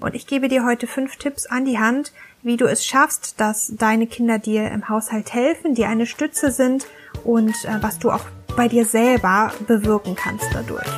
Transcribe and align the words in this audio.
Und 0.00 0.14
ich 0.14 0.26
gebe 0.26 0.48
dir 0.48 0.64
heute 0.64 0.86
fünf 0.86 1.16
Tipps 1.16 1.46
an 1.46 1.64
die 1.64 1.78
Hand, 1.78 2.12
wie 2.42 2.56
du 2.56 2.64
es 2.64 2.84
schaffst, 2.84 3.38
dass 3.38 3.72
deine 3.76 4.06
Kinder 4.06 4.38
dir 4.38 4.70
im 4.70 4.88
Haushalt 4.88 5.34
helfen, 5.34 5.74
dir 5.74 5.88
eine 5.88 6.06
Stütze 6.06 6.50
sind 6.50 6.86
und 7.24 7.54
äh, 7.64 7.82
was 7.82 7.98
du 7.98 8.10
auch 8.10 8.24
bei 8.56 8.66
dir 8.66 8.86
selber 8.86 9.52
bewirken 9.66 10.16
kannst 10.16 10.46
dadurch. 10.52 10.88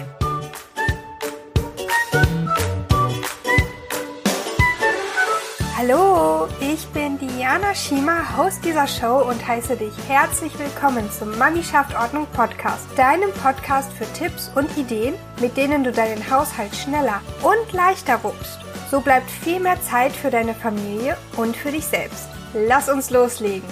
Hallo, 5.77 6.47
ich 6.61 6.87
bin 6.89 7.19
Diana 7.19 7.75
Schima, 7.75 8.37
Host 8.37 8.65
dieser 8.65 8.87
Show 8.87 9.29
und 9.29 9.45
heiße 9.45 9.75
dich 9.75 9.93
herzlich 10.07 10.57
willkommen 10.57 11.11
zum 11.11 11.37
Mami 11.39 11.65
schafft 11.65 11.97
Ordnung 11.97 12.29
Podcast, 12.33 12.87
deinem 12.95 13.33
Podcast 13.33 13.93
für 13.95 14.07
Tipps 14.13 14.53
und 14.55 14.79
Ideen, 14.79 15.15
mit 15.41 15.57
denen 15.57 15.83
du 15.83 15.91
deinen 15.91 16.31
Haushalt 16.31 16.77
schneller 16.77 17.21
und 17.43 17.73
leichter 17.73 18.23
wuppst. 18.23 18.61
So 18.93 19.01
bleibt 19.01 19.31
viel 19.31 19.59
mehr 19.59 19.81
Zeit 19.81 20.13
für 20.13 20.29
deine 20.29 20.53
Familie 20.53 21.17
und 21.39 21.57
für 21.57 21.71
dich 21.71 21.87
selbst. 21.87 22.29
Lass 22.53 22.91
uns 22.91 23.09
loslegen. 23.09 23.67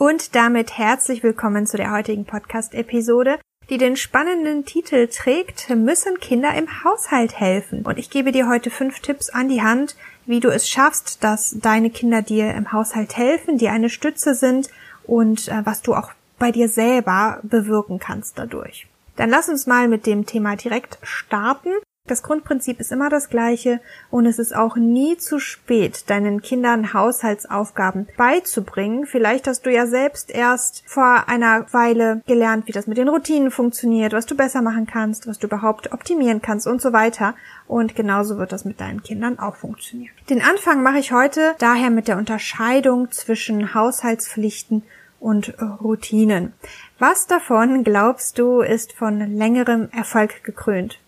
Und 0.00 0.34
damit 0.34 0.78
herzlich 0.78 1.22
willkommen 1.22 1.66
zu 1.66 1.76
der 1.76 1.90
heutigen 1.92 2.24
Podcast-Episode, 2.24 3.38
die 3.68 3.76
den 3.76 3.96
spannenden 3.96 4.64
Titel 4.64 5.08
trägt, 5.08 5.68
müssen 5.68 6.18
Kinder 6.18 6.54
im 6.54 6.82
Haushalt 6.82 7.38
helfen. 7.38 7.82
Und 7.82 7.98
ich 7.98 8.08
gebe 8.08 8.32
dir 8.32 8.48
heute 8.48 8.70
fünf 8.70 9.00
Tipps 9.00 9.28
an 9.28 9.50
die 9.50 9.60
Hand, 9.60 9.96
wie 10.24 10.40
du 10.40 10.48
es 10.48 10.66
schaffst, 10.66 11.22
dass 11.22 11.54
deine 11.60 11.90
Kinder 11.90 12.22
dir 12.22 12.54
im 12.54 12.72
Haushalt 12.72 13.18
helfen, 13.18 13.58
dir 13.58 13.72
eine 13.72 13.90
Stütze 13.90 14.34
sind 14.34 14.70
und 15.04 15.48
äh, 15.48 15.60
was 15.66 15.82
du 15.82 15.94
auch 15.94 16.12
bei 16.38 16.50
dir 16.50 16.70
selber 16.70 17.40
bewirken 17.42 17.98
kannst 17.98 18.38
dadurch. 18.38 18.86
Dann 19.16 19.28
lass 19.28 19.50
uns 19.50 19.66
mal 19.66 19.86
mit 19.86 20.06
dem 20.06 20.24
Thema 20.24 20.56
direkt 20.56 20.98
starten. 21.02 21.74
Das 22.10 22.24
Grundprinzip 22.24 22.80
ist 22.80 22.90
immer 22.90 23.08
das 23.08 23.28
gleiche 23.28 23.78
und 24.10 24.26
es 24.26 24.40
ist 24.40 24.52
auch 24.56 24.74
nie 24.74 25.16
zu 25.16 25.38
spät, 25.38 26.10
deinen 26.10 26.42
Kindern 26.42 26.92
Haushaltsaufgaben 26.92 28.08
beizubringen. 28.16 29.06
Vielleicht 29.06 29.46
hast 29.46 29.64
du 29.64 29.70
ja 29.70 29.86
selbst 29.86 30.32
erst 30.32 30.82
vor 30.86 31.28
einer 31.28 31.72
Weile 31.72 32.22
gelernt, 32.26 32.66
wie 32.66 32.72
das 32.72 32.88
mit 32.88 32.98
den 32.98 33.08
Routinen 33.08 33.52
funktioniert, 33.52 34.12
was 34.12 34.26
du 34.26 34.34
besser 34.34 34.60
machen 34.60 34.88
kannst, 34.88 35.28
was 35.28 35.38
du 35.38 35.46
überhaupt 35.46 35.92
optimieren 35.92 36.42
kannst 36.42 36.66
und 36.66 36.82
so 36.82 36.92
weiter. 36.92 37.36
Und 37.68 37.94
genauso 37.94 38.38
wird 38.38 38.50
das 38.50 38.64
mit 38.64 38.80
deinen 38.80 39.04
Kindern 39.04 39.38
auch 39.38 39.54
funktionieren. 39.54 40.12
Den 40.28 40.42
Anfang 40.42 40.82
mache 40.82 40.98
ich 40.98 41.12
heute 41.12 41.54
daher 41.60 41.90
mit 41.90 42.08
der 42.08 42.18
Unterscheidung 42.18 43.12
zwischen 43.12 43.72
Haushaltspflichten 43.72 44.82
und 45.20 45.54
Routinen. 45.60 46.54
Was 46.98 47.28
davon 47.28 47.84
glaubst 47.84 48.36
du 48.36 48.62
ist 48.62 48.94
von 48.94 49.20
längerem 49.20 49.90
Erfolg 49.92 50.42
gekrönt? 50.42 50.98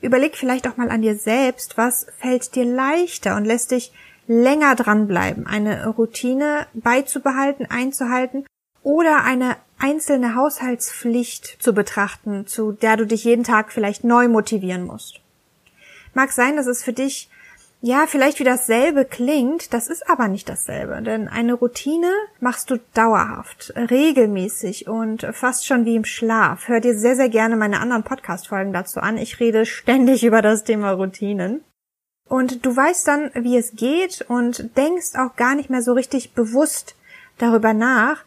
Überleg 0.00 0.36
vielleicht 0.36 0.68
auch 0.68 0.76
mal 0.76 0.90
an 0.90 1.02
dir 1.02 1.16
selbst, 1.16 1.76
was 1.76 2.06
fällt 2.18 2.54
dir 2.54 2.64
leichter 2.64 3.36
und 3.36 3.44
lässt 3.44 3.72
dich 3.72 3.92
länger 4.26 4.76
dranbleiben, 4.76 5.46
eine 5.46 5.88
Routine 5.88 6.66
beizubehalten, 6.74 7.66
einzuhalten 7.66 8.46
oder 8.82 9.24
eine 9.24 9.56
einzelne 9.78 10.34
Haushaltspflicht 10.34 11.62
zu 11.62 11.72
betrachten, 11.72 12.46
zu 12.46 12.72
der 12.72 12.96
du 12.96 13.06
dich 13.06 13.24
jeden 13.24 13.44
Tag 13.44 13.72
vielleicht 13.72 14.04
neu 14.04 14.28
motivieren 14.28 14.84
musst. 14.84 15.20
Mag 16.14 16.32
sein, 16.32 16.56
dass 16.56 16.66
es 16.66 16.82
für 16.82 16.92
dich 16.92 17.28
ja, 17.80 18.06
vielleicht 18.08 18.40
wie 18.40 18.44
dasselbe 18.44 19.04
klingt, 19.04 19.72
das 19.72 19.86
ist 19.86 20.08
aber 20.10 20.26
nicht 20.26 20.48
dasselbe, 20.48 21.00
denn 21.00 21.28
eine 21.28 21.54
Routine 21.54 22.10
machst 22.40 22.70
du 22.70 22.80
dauerhaft, 22.92 23.72
regelmäßig 23.76 24.88
und 24.88 25.24
fast 25.32 25.64
schon 25.64 25.84
wie 25.84 25.94
im 25.94 26.04
Schlaf. 26.04 26.66
Hör 26.66 26.80
dir 26.80 26.98
sehr, 26.98 27.14
sehr 27.14 27.28
gerne 27.28 27.56
meine 27.56 27.78
anderen 27.78 28.02
Podcast-Folgen 28.02 28.72
dazu 28.72 28.98
an. 28.98 29.16
Ich 29.16 29.38
rede 29.38 29.64
ständig 29.64 30.24
über 30.24 30.42
das 30.42 30.64
Thema 30.64 30.90
Routinen. 30.90 31.62
Und 32.28 32.66
du 32.66 32.76
weißt 32.76 33.06
dann, 33.06 33.30
wie 33.34 33.56
es 33.56 33.76
geht 33.76 34.22
und 34.28 34.76
denkst 34.76 35.14
auch 35.14 35.36
gar 35.36 35.54
nicht 35.54 35.70
mehr 35.70 35.82
so 35.82 35.92
richtig 35.92 36.32
bewusst 36.32 36.96
darüber 37.38 37.74
nach, 37.74 38.24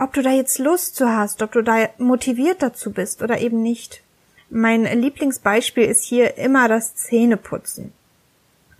ob 0.00 0.12
du 0.12 0.22
da 0.22 0.30
jetzt 0.30 0.58
Lust 0.58 0.96
zu 0.96 1.08
hast, 1.08 1.40
ob 1.42 1.52
du 1.52 1.62
da 1.62 1.88
motiviert 1.98 2.62
dazu 2.62 2.92
bist 2.92 3.22
oder 3.22 3.40
eben 3.40 3.62
nicht. 3.62 4.02
Mein 4.50 4.84
Lieblingsbeispiel 4.84 5.84
ist 5.84 6.04
hier 6.04 6.36
immer 6.36 6.68
das 6.68 6.96
Zähneputzen. 6.96 7.92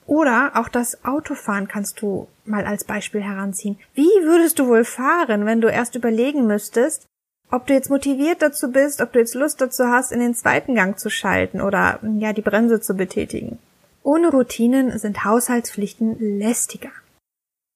Oder 0.09 0.53
auch 0.55 0.69
das 0.69 1.05
Autofahren 1.05 1.69
kannst 1.69 2.01
du 2.01 2.29
mal 2.47 2.65
als 2.65 2.85
Beispiel 2.85 3.23
heranziehen. 3.23 3.79
Wie 3.93 4.09
würdest 4.23 4.59
du 4.59 4.67
wohl 4.67 4.85
fahren, 4.85 5.45
wenn 5.45 5.61
du 5.61 5.69
erst 5.69 5.95
überlegen 5.97 6.47
müsstest, 6.47 7.07
ob 7.51 7.67
du 7.67 7.75
jetzt 7.75 7.91
motiviert 7.91 8.41
dazu 8.41 8.73
bist, 8.73 9.03
ob 9.03 9.13
du 9.13 9.19
jetzt 9.19 9.35
Lust 9.35 9.61
dazu 9.61 9.85
hast, 9.89 10.11
in 10.11 10.21
den 10.21 10.35
zweiten 10.35 10.75
Gang 10.75 10.99
zu 10.99 11.11
schalten 11.11 11.61
oder 11.61 12.01
ja 12.19 12.33
die 12.33 12.41
Bremse 12.41 12.81
zu 12.81 12.95
betätigen. 12.95 13.59
Ohne 14.03 14.31
Routinen 14.31 14.99
sind 14.99 15.27
Haushaltspflichten 15.27 16.39
lästiger. 16.39 16.91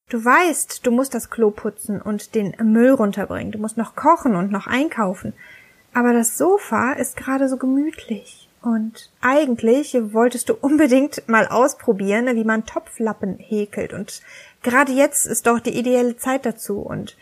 Du 0.09 0.25
weißt, 0.25 0.87
du 0.87 0.91
musst 0.91 1.13
das 1.13 1.29
Klo 1.29 1.51
putzen 1.51 2.01
und 2.01 2.35
den 2.35 2.55
Müll 2.63 2.93
runterbringen, 2.93 3.53
du 3.53 3.59
musst 3.59 3.77
noch 3.77 3.95
kochen 3.95 4.37
und 4.37 4.51
noch 4.51 4.67
einkaufen, 4.67 5.35
aber 5.93 6.15
das 6.15 6.39
Sofa 6.39 6.93
ist 6.93 7.15
gerade 7.19 7.51
so 7.51 7.59
gemütlich. 7.59 8.42
Und 8.63 9.11
eigentlich 9.21 9.97
wolltest 10.13 10.49
du 10.49 10.55
unbedingt 10.55 11.29
mal 11.29 11.49
ausprobieren, 11.49 12.35
wie 12.37 12.45
man 12.45 12.65
Topflappen 12.65 13.37
häkelt. 13.39 13.93
Und 13.93 14.23
gerade 14.63 14.93
jetzt 14.93 15.27
ist 15.27 15.49
doch 15.49 15.59
die 15.59 15.77
ideelle 15.77 16.17
Zeit 16.17 16.47
dazu. 16.47 16.79
Und 16.79 17.17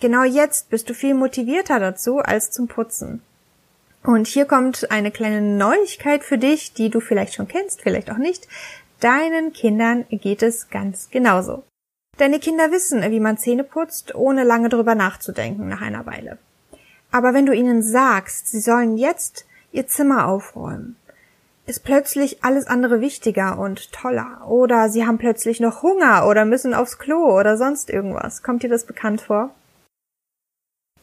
genau 0.00 0.22
jetzt 0.22 0.70
bist 0.70 0.88
du 0.88 0.94
viel 0.94 1.14
motivierter 1.14 1.80
dazu 1.80 2.18
als 2.18 2.52
zum 2.52 2.68
Putzen. 2.68 3.20
Und 4.04 4.28
hier 4.28 4.44
kommt 4.44 4.88
eine 4.92 5.10
kleine 5.10 5.40
Neuigkeit 5.40 6.22
für 6.22 6.38
dich, 6.38 6.72
die 6.72 6.90
du 6.90 7.00
vielleicht 7.00 7.34
schon 7.34 7.48
kennst, 7.48 7.82
vielleicht 7.82 8.08
auch 8.08 8.18
nicht. 8.18 8.46
Deinen 9.00 9.52
Kindern 9.52 10.06
geht 10.08 10.42
es 10.42 10.70
ganz 10.70 11.10
genauso. 11.10 11.64
Deine 12.16 12.38
Kinder 12.38 12.70
wissen, 12.70 13.02
wie 13.10 13.20
man 13.20 13.36
Zähne 13.36 13.64
putzt, 13.64 14.14
ohne 14.14 14.44
lange 14.44 14.68
drüber 14.68 14.94
nachzudenken 14.94 15.68
nach 15.68 15.82
einer 15.82 16.06
Weile. 16.06 16.38
Aber 17.10 17.34
wenn 17.34 17.46
du 17.46 17.52
ihnen 17.52 17.82
sagst, 17.82 18.48
sie 18.48 18.60
sollen 18.60 18.96
jetzt 18.96 19.44
ihr 19.76 19.86
Zimmer 19.86 20.26
aufräumen. 20.26 20.96
Ist 21.66 21.84
plötzlich 21.84 22.44
alles 22.44 22.66
andere 22.66 23.00
wichtiger 23.00 23.58
und 23.58 23.92
toller. 23.92 24.46
Oder 24.48 24.88
sie 24.88 25.06
haben 25.06 25.18
plötzlich 25.18 25.60
noch 25.60 25.82
Hunger 25.82 26.26
oder 26.28 26.44
müssen 26.44 26.74
aufs 26.74 26.98
Klo 26.98 27.38
oder 27.38 27.56
sonst 27.56 27.90
irgendwas. 27.90 28.42
Kommt 28.42 28.62
dir 28.62 28.70
das 28.70 28.84
bekannt 28.84 29.20
vor? 29.20 29.50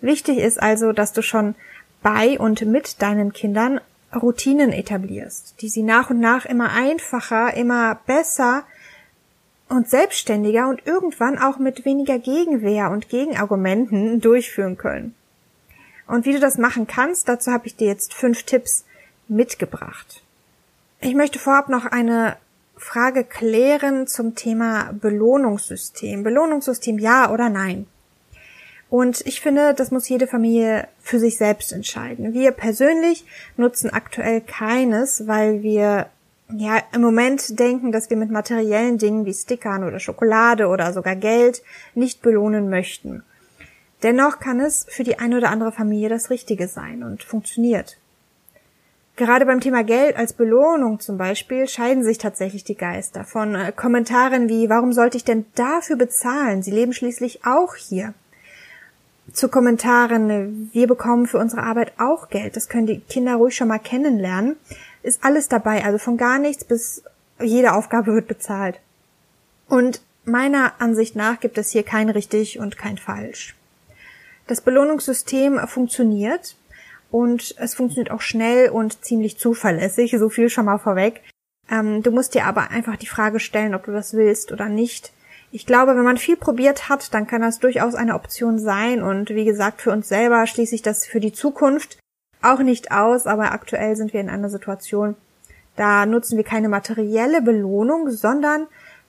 Wichtig 0.02 0.38
ist 0.38 0.62
also, 0.62 0.92
dass 0.92 1.14
du 1.14 1.22
schon 1.22 1.56
bei 2.02 2.40
und 2.40 2.62
mit 2.66 3.02
deinen 3.02 3.34
Kindern 3.34 3.80
Routinen 4.14 4.72
etablierst, 4.72 5.62
die 5.62 5.69
sie 5.69 5.84
nach 5.84 6.10
und 6.10 6.19
nach 6.19 6.46
immer 6.46 6.72
einfacher, 6.72 7.54
immer 7.56 8.00
besser 8.06 8.64
und 9.69 9.90
selbstständiger 9.90 10.69
und 10.69 10.86
irgendwann 10.86 11.40
auch 11.40 11.58
mit 11.58 11.86
weniger 11.86 12.19
Gegenwehr 12.19 12.92
und 12.92 13.10
Gegenargumenten 13.10 14.22
durchführen 14.22 14.78
können. 14.78 15.16
Und 16.13 16.27
wie 16.27 16.33
du 16.33 16.39
das 16.39 16.60
machen 16.60 16.86
kannst, 16.86 17.27
dazu 17.27 17.51
habe 17.51 17.65
ich 17.65 17.75
dir 17.75 17.88
jetzt 17.88 18.13
fünf 18.13 18.44
Tipps 18.44 18.86
mitgebracht. 19.27 20.21
Ich 21.01 21.15
möchte 21.15 21.39
vorab 21.39 21.69
noch 21.69 21.86
eine 21.86 22.38
Frage 22.77 23.24
klären 23.24 24.06
zum 24.06 24.36
Thema 24.36 24.92
Belohnungssystem. 24.94 26.21
Belohnungssystem 26.21 27.00
ja 27.00 27.31
oder 27.31 27.50
nein? 27.50 27.88
Und 28.92 29.25
ich 29.25 29.42
finde, 29.42 29.74
das 29.74 29.89
muss 29.89 30.07
jede 30.07 30.27
Familie 30.27 30.88
für 31.01 31.18
sich 31.18 31.39
selbst 31.39 31.74
entscheiden. 31.74 32.31
Wir 32.31 32.51
persönlich 32.51 33.25
nutzen 33.57 33.89
aktuell 33.89 34.42
keines, 34.42 35.25
weil 35.25 35.63
wir 35.63 36.12
ja 36.56 36.80
im 36.94 37.01
Moment 37.01 37.59
denken, 37.59 37.92
dass 37.92 38.12
wir 38.12 38.18
mit 38.18 38.30
materiellen 38.30 39.00
Dingen 39.00 39.25
wie 39.25 39.33
Stickern 39.33 39.83
oder 39.83 40.00
Schokolade 40.00 40.68
oder 40.68 40.94
sogar 40.94 41.16
Geld 41.16 41.63
nicht 41.95 42.21
belohnen 42.21 42.69
möchten. 42.69 43.24
Dennoch 44.04 44.40
kann 44.40 44.60
es 44.60 44.86
für 44.90 45.04
die 45.04 45.18
eine 45.18 45.38
oder 45.38 45.50
andere 45.50 45.72
Familie 45.72 46.10
das 46.10 46.30
Richtige 46.30 46.68
sein 46.68 47.04
und 47.04 47.24
funktioniert. 47.24 47.98
Gerade 49.16 49.46
beim 49.46 49.62
Thema 49.62 49.84
Geld 49.84 50.18
als 50.18 50.34
Belohnung 50.34 51.00
zum 51.00 51.18
Beispiel 51.18 51.68
scheiden 51.68 52.04
sich 52.04 52.18
tatsächlich 52.18 52.64
die 52.64 52.76
Geister 52.76 53.24
von 53.24 53.54
äh, 53.54 53.72
Kommentaren 53.72 54.50
wie, 54.50 54.70
warum 54.70 54.92
sollte 54.92 55.18
ich 55.18 55.24
denn 55.24 55.46
dafür 55.56 55.96
bezahlen? 55.96 56.64
Sie 56.64 56.72
leben 56.72 56.94
schließlich 56.94 57.46
auch 57.46 57.76
hier 57.76 58.14
zu 59.32 59.48
Kommentaren, 59.48 60.70
wir 60.74 60.88
bekommen 60.88 61.28
für 61.28 61.38
unsere 61.38 61.64
Arbeit 61.64 61.94
auch 61.98 62.30
Geld, 62.30 62.56
das 62.56 62.68
können 62.68 62.88
die 62.88 63.00
Kinder 63.00 63.36
ruhig 63.36 63.56
schon 63.56 63.70
mal 63.70 63.80
kennenlernen, 63.80 64.58
ist 65.02 65.24
alles 65.24 65.48
dabei, 65.48 65.86
also 65.86 65.98
von 65.98 66.18
gar 66.18 66.40
nichts 66.40 66.66
bis 66.66 67.04
jede 67.40 67.74
Aufgabe 67.74 68.14
wird 68.14 68.28
bezahlt. 68.28 68.80
Und 69.70 70.02
meiner 70.26 70.74
Ansicht 70.82 71.16
nach 71.16 71.40
gibt 71.40 71.58
es 71.58 71.72
hier 71.72 71.84
kein 71.84 72.10
richtig 72.10 72.60
und 72.60 72.78
kein 72.78 72.98
falsch. 72.98 73.56
Das 74.48 74.62
Belohnungssystem 74.62 75.60
funktioniert 75.68 76.56
und 77.12 77.56
es 77.60 77.75
funktioniert 77.75 78.12
auch 78.12 78.22
schnell 78.22 78.69
und 78.69 79.06
ziemlich 79.06 79.38
zuverlässig, 79.38 80.16
so 80.18 80.30
viel 80.30 80.50
schon 80.50 80.66
mal 80.66 80.80
vorweg. 80.80 81.22
Ähm, 81.69 82.04
du 82.04 82.12
musst 82.12 82.34
dir 82.34 82.45
aber 82.45 82.72
einfach 82.72 82.98
die 82.98 83.07
Frage 83.07 83.40
stellen, 83.40 83.75
ob 83.75 83.86
du 83.86 83.92
das 83.92 84.13
willst 84.13 84.51
oder 84.51 84.68
nicht. 84.68 85.13
Ich 85.51 85.66
glaube, 85.66 85.95
wenn 85.95 86.04
man 86.04 86.18
viel 86.18 86.36
probiert 86.36 86.90
hat, 86.90 87.13
dann 87.13 87.28
kann 87.28 87.42
das 87.42 87.60
durchaus 87.60 87.94
eine 87.94 88.16
Option 88.16 88.60
sein 88.60 89.04
und 89.04 89.30
wie 89.30 89.45
gesagt, 89.45 89.81
für 89.81 89.92
uns 89.92 90.10
selber 90.10 90.48
schließe 90.48 90.75
ich 90.75 90.81
das 90.81 91.06
für 91.06 91.19
die 91.19 91.31
Zukunft 91.34 92.00
auch 92.42 92.60
nicht 92.60 92.92
aus, 92.92 93.28
aber 93.28 93.51
aktuell 93.51 93.95
sind 93.95 94.13
wir 94.13 94.19
in 94.19 94.30
einer 94.30 94.50
Situation, 94.50 95.16
da 95.75 96.06
nutzen 96.06 96.38
wir 96.38 96.44
keine 96.44 96.69
materielle 96.69 97.42
Belohnung, 97.42 98.10
sondern 98.12 98.68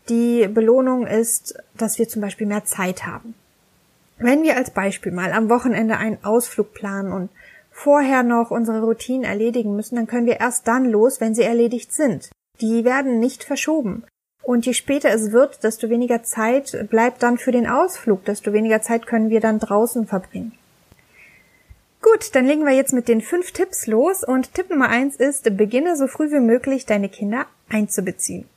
die 0.09 0.47
Belohnung 0.49 1.07
ist, 1.07 1.59
dass 1.77 1.99
wir 1.99 2.09
zum 2.09 2.23
Beispiel 2.23 2.47
mehr 2.47 2.65
Zeit 2.65 3.07
haben. 3.07 3.35
Wenn 4.25 4.43
wir 4.43 4.57
als 4.57 4.71
Beispiel 4.71 5.13
mal 5.13 5.33
am 5.33 5.51
Wochenende 5.51 5.99
einen 5.99 6.25
Ausflug 6.25 6.73
planen 6.73 7.13
und 7.13 7.29
vorher 7.71 8.23
noch 8.23 8.51
unsere 8.51 8.81
Routinen 8.81 9.23
erledigen 9.23 9.77
müssen, 9.77 9.97
dann 9.97 10.07
können 10.07 10.25
wir 10.25 10.41
erst 10.41 10.67
dann 10.67 10.87
los, 10.87 11.21
wenn 11.21 11.35
sie 11.35 11.43
erledigt 11.43 11.93
sind. 11.93 12.31
Die 12.59 12.87
werden 12.87 13.21
nicht 13.21 13.45
verschoben. 13.45 14.05
Und 14.43 14.65
je 14.65 14.73
später 14.73 15.11
es 15.11 15.33
wird, 15.33 15.63
desto 15.63 15.91
weniger 15.91 16.23
Zeit 16.23 16.89
bleibt 16.89 17.23
dann 17.23 17.37
für 17.37 17.53
den 17.53 17.67
Ausflug, 17.67 18.25
desto 18.25 18.55
weniger 18.55 18.81
Zeit 18.81 19.07
können 19.07 19.29
wir 19.29 19.41
dann 19.41 19.59
draußen 19.59 20.07
verbringen. 20.07 20.53
Gut, 22.01 22.35
dann 22.35 22.47
legen 22.47 22.65
wir 22.65 22.73
jetzt 22.73 22.95
mit 22.95 23.09
den 23.09 23.21
fünf 23.21 23.53
Tipps 23.53 23.87
los 23.87 24.25
und 24.25 24.55
Tipp 24.55 24.71
Nummer 24.71 24.89
eins 24.89 25.17
ist, 25.17 25.55
beginne 25.55 25.97
so 25.97 26.07
früh 26.07 26.31
wie 26.31 26.41
möglich 26.41 26.87
deine 26.87 27.11
Kinder 27.11 27.45
einzubeziehen. 27.69 28.49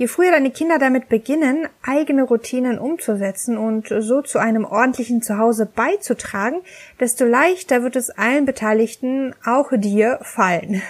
Je 0.00 0.06
früher 0.06 0.30
deine 0.30 0.50
Kinder 0.50 0.78
damit 0.78 1.10
beginnen, 1.10 1.68
eigene 1.82 2.22
Routinen 2.22 2.78
umzusetzen 2.78 3.58
und 3.58 3.88
so 3.98 4.22
zu 4.22 4.38
einem 4.38 4.64
ordentlichen 4.64 5.20
Zuhause 5.20 5.66
beizutragen, 5.66 6.62
desto 6.98 7.26
leichter 7.26 7.82
wird 7.82 7.96
es 7.96 8.08
allen 8.08 8.46
Beteiligten, 8.46 9.34
auch 9.44 9.68
dir, 9.72 10.18
fallen. 10.22 10.80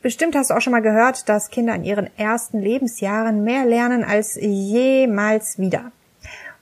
Bestimmt 0.00 0.36
hast 0.36 0.50
du 0.50 0.54
auch 0.54 0.60
schon 0.60 0.74
mal 0.74 0.80
gehört, 0.80 1.28
dass 1.28 1.50
Kinder 1.50 1.74
in 1.74 1.82
ihren 1.82 2.08
ersten 2.16 2.60
Lebensjahren 2.60 3.42
mehr 3.42 3.64
lernen 3.64 4.04
als 4.04 4.36
jemals 4.40 5.58
wieder. 5.58 5.90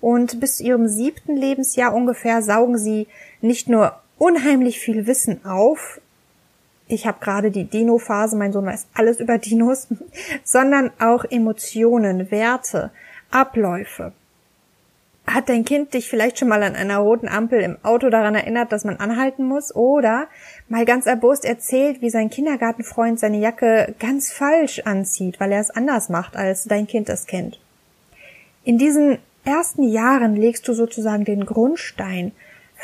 Und 0.01 0.41
bis 0.41 0.57
zu 0.57 0.65
ihrem 0.65 0.89
siebten 0.89 1.37
Lebensjahr 1.37 1.93
ungefähr 1.93 2.41
saugen 2.41 2.79
sie 2.79 3.09
nicht 3.43 3.69
nur 3.69 4.01
unheimlich 4.17 4.81
viel 4.81 5.07
Wissen 5.07 5.45
auf, 5.45 6.01
ich 6.87 7.07
habe 7.07 7.19
gerade 7.21 7.51
die 7.51 7.65
Dino-Phase, 7.65 8.37
mein 8.37 8.53
Sohn 8.53 8.67
weiß 8.67 8.89
alles 8.95 9.21
über 9.21 9.39
Dinos, 9.39 9.89
sondern 10.45 10.91
auch 10.99 11.25
Emotionen, 11.25 12.31
Werte, 12.31 12.91
Abläufe. 13.31 14.13
Hat 15.27 15.49
dein 15.49 15.65
Kind 15.65 15.95
dich 15.95 16.11
vielleicht 16.11 16.39
schon 16.39 16.49
mal 16.49 16.63
an 16.63 16.77
einer 16.77 16.99
roten 16.99 17.29
Ampel 17.29 17.63
im 17.63 17.79
Auto 17.83 18.11
daran 18.11 18.35
erinnert, 18.35 18.73
dass 18.73 18.85
man 18.85 18.97
anhalten 18.97 19.45
muss? 19.45 19.75
Oder 19.75 20.29
mal 20.69 20.85
ganz 20.85 21.07
erbost 21.07 21.47
erzählt, 21.47 22.03
wie 22.03 22.11
sein 22.11 22.29
Kindergartenfreund 22.29 23.19
seine 23.19 23.39
Jacke 23.39 23.95
ganz 23.99 24.31
falsch 24.31 24.81
anzieht, 24.81 25.41
weil 25.41 25.53
er 25.53 25.61
es 25.61 25.71
anders 25.71 26.11
macht, 26.11 26.37
als 26.37 26.65
dein 26.65 26.87
Kind 26.87 27.09
es 27.09 27.27
kennt? 27.27 27.59
In 28.65 28.77
diesen 28.77 29.19
ersten 29.47 29.83
Jahren 29.85 30.37
legst 30.37 30.69
du 30.69 30.75
sozusagen 30.75 31.25
den 31.25 31.47
Grundstein 31.47 32.33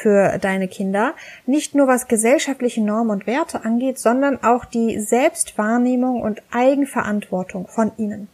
für 0.00 0.38
deine 0.38 0.69
Kinder, 0.69 1.14
nicht 1.47 1.75
nur 1.75 1.87
was 1.87 2.08
gesellschaftliche 2.08 2.82
Normen 2.82 3.11
und 3.11 3.26
Werte 3.26 3.64
angeht, 3.64 3.99
sondern 3.99 4.43
auch 4.43 4.64
die 4.64 4.99
Selbstwahrnehmung 4.99 6.23
und 6.23 6.43
Eigenverantwortung 6.50 7.67
von 7.67 7.93
ihnen. 7.97 8.29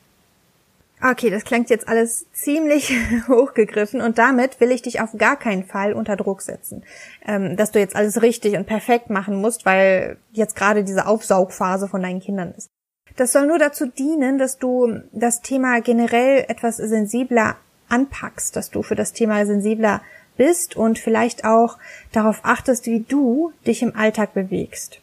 Okay, 1.02 1.28
das 1.28 1.44
klingt 1.44 1.68
jetzt 1.68 1.88
alles 1.88 2.26
ziemlich 2.32 2.90
hochgegriffen 3.28 4.00
und 4.00 4.16
damit 4.16 4.60
will 4.60 4.70
ich 4.70 4.80
dich 4.80 5.00
auf 5.00 5.10
gar 5.18 5.38
keinen 5.38 5.64
Fall 5.64 5.92
unter 5.92 6.16
Druck 6.16 6.40
setzen, 6.40 6.84
ähm, 7.26 7.56
dass 7.56 7.70
du 7.70 7.78
jetzt 7.78 7.94
alles 7.94 8.22
richtig 8.22 8.56
und 8.56 8.66
perfekt 8.66 9.10
machen 9.10 9.36
musst, 9.36 9.66
weil 9.66 10.16
jetzt 10.32 10.56
gerade 10.56 10.84
diese 10.84 11.06
Aufsaugphase 11.06 11.86
von 11.88 12.00
deinen 12.00 12.20
Kindern 12.20 12.54
ist. 12.56 12.70
Das 13.16 13.32
soll 13.32 13.46
nur 13.46 13.58
dazu 13.58 13.86
dienen, 13.86 14.38
dass 14.38 14.58
du 14.58 15.00
das 15.12 15.42
Thema 15.42 15.80
generell 15.80 16.44
etwas 16.48 16.76
sensibler 16.76 17.56
anpackst, 17.88 18.56
dass 18.56 18.70
du 18.70 18.82
für 18.82 18.94
das 18.94 19.12
Thema 19.12 19.44
sensibler 19.46 20.02
bist 20.36 20.76
und 20.76 20.98
vielleicht 20.98 21.44
auch 21.44 21.78
darauf 22.12 22.40
achtest, 22.42 22.86
wie 22.86 23.00
du 23.00 23.52
dich 23.66 23.82
im 23.82 23.96
Alltag 23.96 24.34
bewegst. 24.34 25.00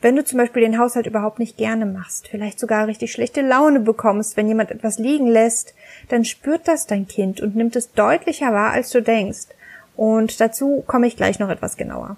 Wenn 0.00 0.14
du 0.14 0.24
zum 0.24 0.38
Beispiel 0.38 0.62
den 0.62 0.78
Haushalt 0.78 1.06
überhaupt 1.06 1.40
nicht 1.40 1.56
gerne 1.56 1.84
machst, 1.84 2.28
vielleicht 2.28 2.60
sogar 2.60 2.86
richtig 2.86 3.10
schlechte 3.10 3.40
Laune 3.40 3.80
bekommst, 3.80 4.36
wenn 4.36 4.46
jemand 4.46 4.70
etwas 4.70 4.98
liegen 4.98 5.26
lässt, 5.26 5.74
dann 6.08 6.24
spürt 6.24 6.68
das 6.68 6.86
dein 6.86 7.08
Kind 7.08 7.40
und 7.40 7.56
nimmt 7.56 7.74
es 7.74 7.92
deutlicher 7.92 8.52
wahr, 8.52 8.70
als 8.70 8.90
du 8.90 9.02
denkst. 9.02 9.48
Und 9.96 10.40
dazu 10.40 10.84
komme 10.86 11.08
ich 11.08 11.16
gleich 11.16 11.40
noch 11.40 11.48
etwas 11.48 11.76
genauer. 11.76 12.16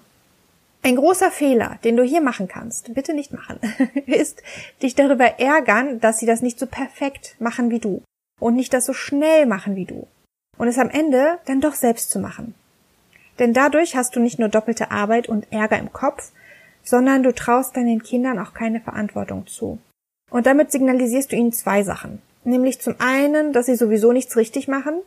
Ein 0.83 0.95
großer 0.95 1.31
Fehler, 1.31 1.79
den 1.83 1.97
du 1.97 2.03
hier 2.03 2.21
machen 2.21 2.47
kannst, 2.47 2.93
bitte 2.93 3.15
nicht 3.15 3.33
machen, 3.33 3.59
ist 4.05 4.43
dich 4.83 4.93
darüber 4.93 5.39
ärgern, 5.39 5.99
dass 5.99 6.19
sie 6.19 6.25
das 6.27 6.43
nicht 6.43 6.59
so 6.59 6.67
perfekt 6.67 7.35
machen 7.39 7.71
wie 7.71 7.79
du 7.79 8.03
und 8.39 8.55
nicht 8.55 8.73
das 8.73 8.85
so 8.85 8.93
schnell 8.93 9.47
machen 9.47 9.75
wie 9.75 9.85
du 9.85 10.07
und 10.61 10.67
es 10.67 10.77
am 10.77 10.91
Ende 10.91 11.39
dann 11.47 11.59
doch 11.59 11.73
selbst 11.73 12.11
zu 12.11 12.19
machen. 12.19 12.53
Denn 13.39 13.51
dadurch 13.51 13.95
hast 13.95 14.15
du 14.15 14.19
nicht 14.19 14.37
nur 14.37 14.47
doppelte 14.47 14.91
Arbeit 14.91 15.27
und 15.27 15.51
Ärger 15.51 15.79
im 15.79 15.91
Kopf, 15.91 16.31
sondern 16.83 17.23
du 17.23 17.33
traust 17.33 17.75
deinen 17.75 18.03
Kindern 18.03 18.37
auch 18.37 18.53
keine 18.53 18.79
Verantwortung 18.79 19.47
zu. 19.47 19.79
Und 20.29 20.45
damit 20.45 20.71
signalisierst 20.71 21.31
du 21.31 21.35
ihnen 21.35 21.51
zwei 21.51 21.81
Sachen. 21.81 22.21
Nämlich 22.43 22.79
zum 22.79 22.93
einen, 22.99 23.53
dass 23.53 23.65
sie 23.65 23.75
sowieso 23.75 24.11
nichts 24.11 24.37
richtig 24.37 24.67
machen 24.67 25.01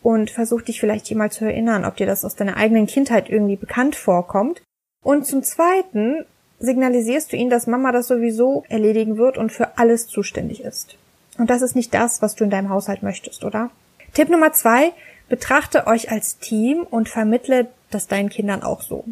und 0.00 0.30
versuch 0.30 0.62
dich 0.62 0.78
vielleicht 0.78 1.12
mal 1.16 1.32
zu 1.32 1.44
erinnern, 1.44 1.84
ob 1.84 1.96
dir 1.96 2.06
das 2.06 2.24
aus 2.24 2.36
deiner 2.36 2.56
eigenen 2.56 2.86
Kindheit 2.86 3.28
irgendwie 3.28 3.56
bekannt 3.56 3.96
vorkommt. 3.96 4.62
Und 5.02 5.26
zum 5.26 5.42
zweiten 5.42 6.24
signalisierst 6.60 7.32
du 7.32 7.36
ihnen, 7.36 7.50
dass 7.50 7.66
Mama 7.66 7.90
das 7.90 8.06
sowieso 8.06 8.62
erledigen 8.68 9.16
wird 9.16 9.38
und 9.38 9.50
für 9.50 9.76
alles 9.76 10.06
zuständig 10.06 10.62
ist. 10.62 10.96
Und 11.36 11.50
das 11.50 11.62
ist 11.62 11.74
nicht 11.74 11.92
das, 11.92 12.22
was 12.22 12.36
du 12.36 12.44
in 12.44 12.50
deinem 12.50 12.70
Haushalt 12.70 13.02
möchtest, 13.02 13.44
oder? 13.44 13.70
Tipp 14.14 14.28
Nummer 14.28 14.52
zwei, 14.52 14.92
betrachte 15.28 15.88
euch 15.88 16.12
als 16.12 16.38
Team 16.38 16.86
und 16.88 17.08
vermittle 17.08 17.66
das 17.90 18.06
deinen 18.06 18.28
Kindern 18.28 18.62
auch 18.62 18.80
so. 18.80 19.04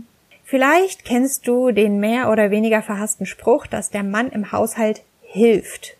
Vielleicht 0.44 1.04
kennst 1.04 1.48
du 1.48 1.72
den 1.72 1.98
mehr 1.98 2.30
oder 2.30 2.52
weniger 2.52 2.82
verhassten 2.82 3.26
Spruch, 3.26 3.66
dass 3.66 3.90
der 3.90 4.04
Mann 4.04 4.30
im 4.30 4.52
Haushalt 4.52 5.02
hilft. 5.22 5.96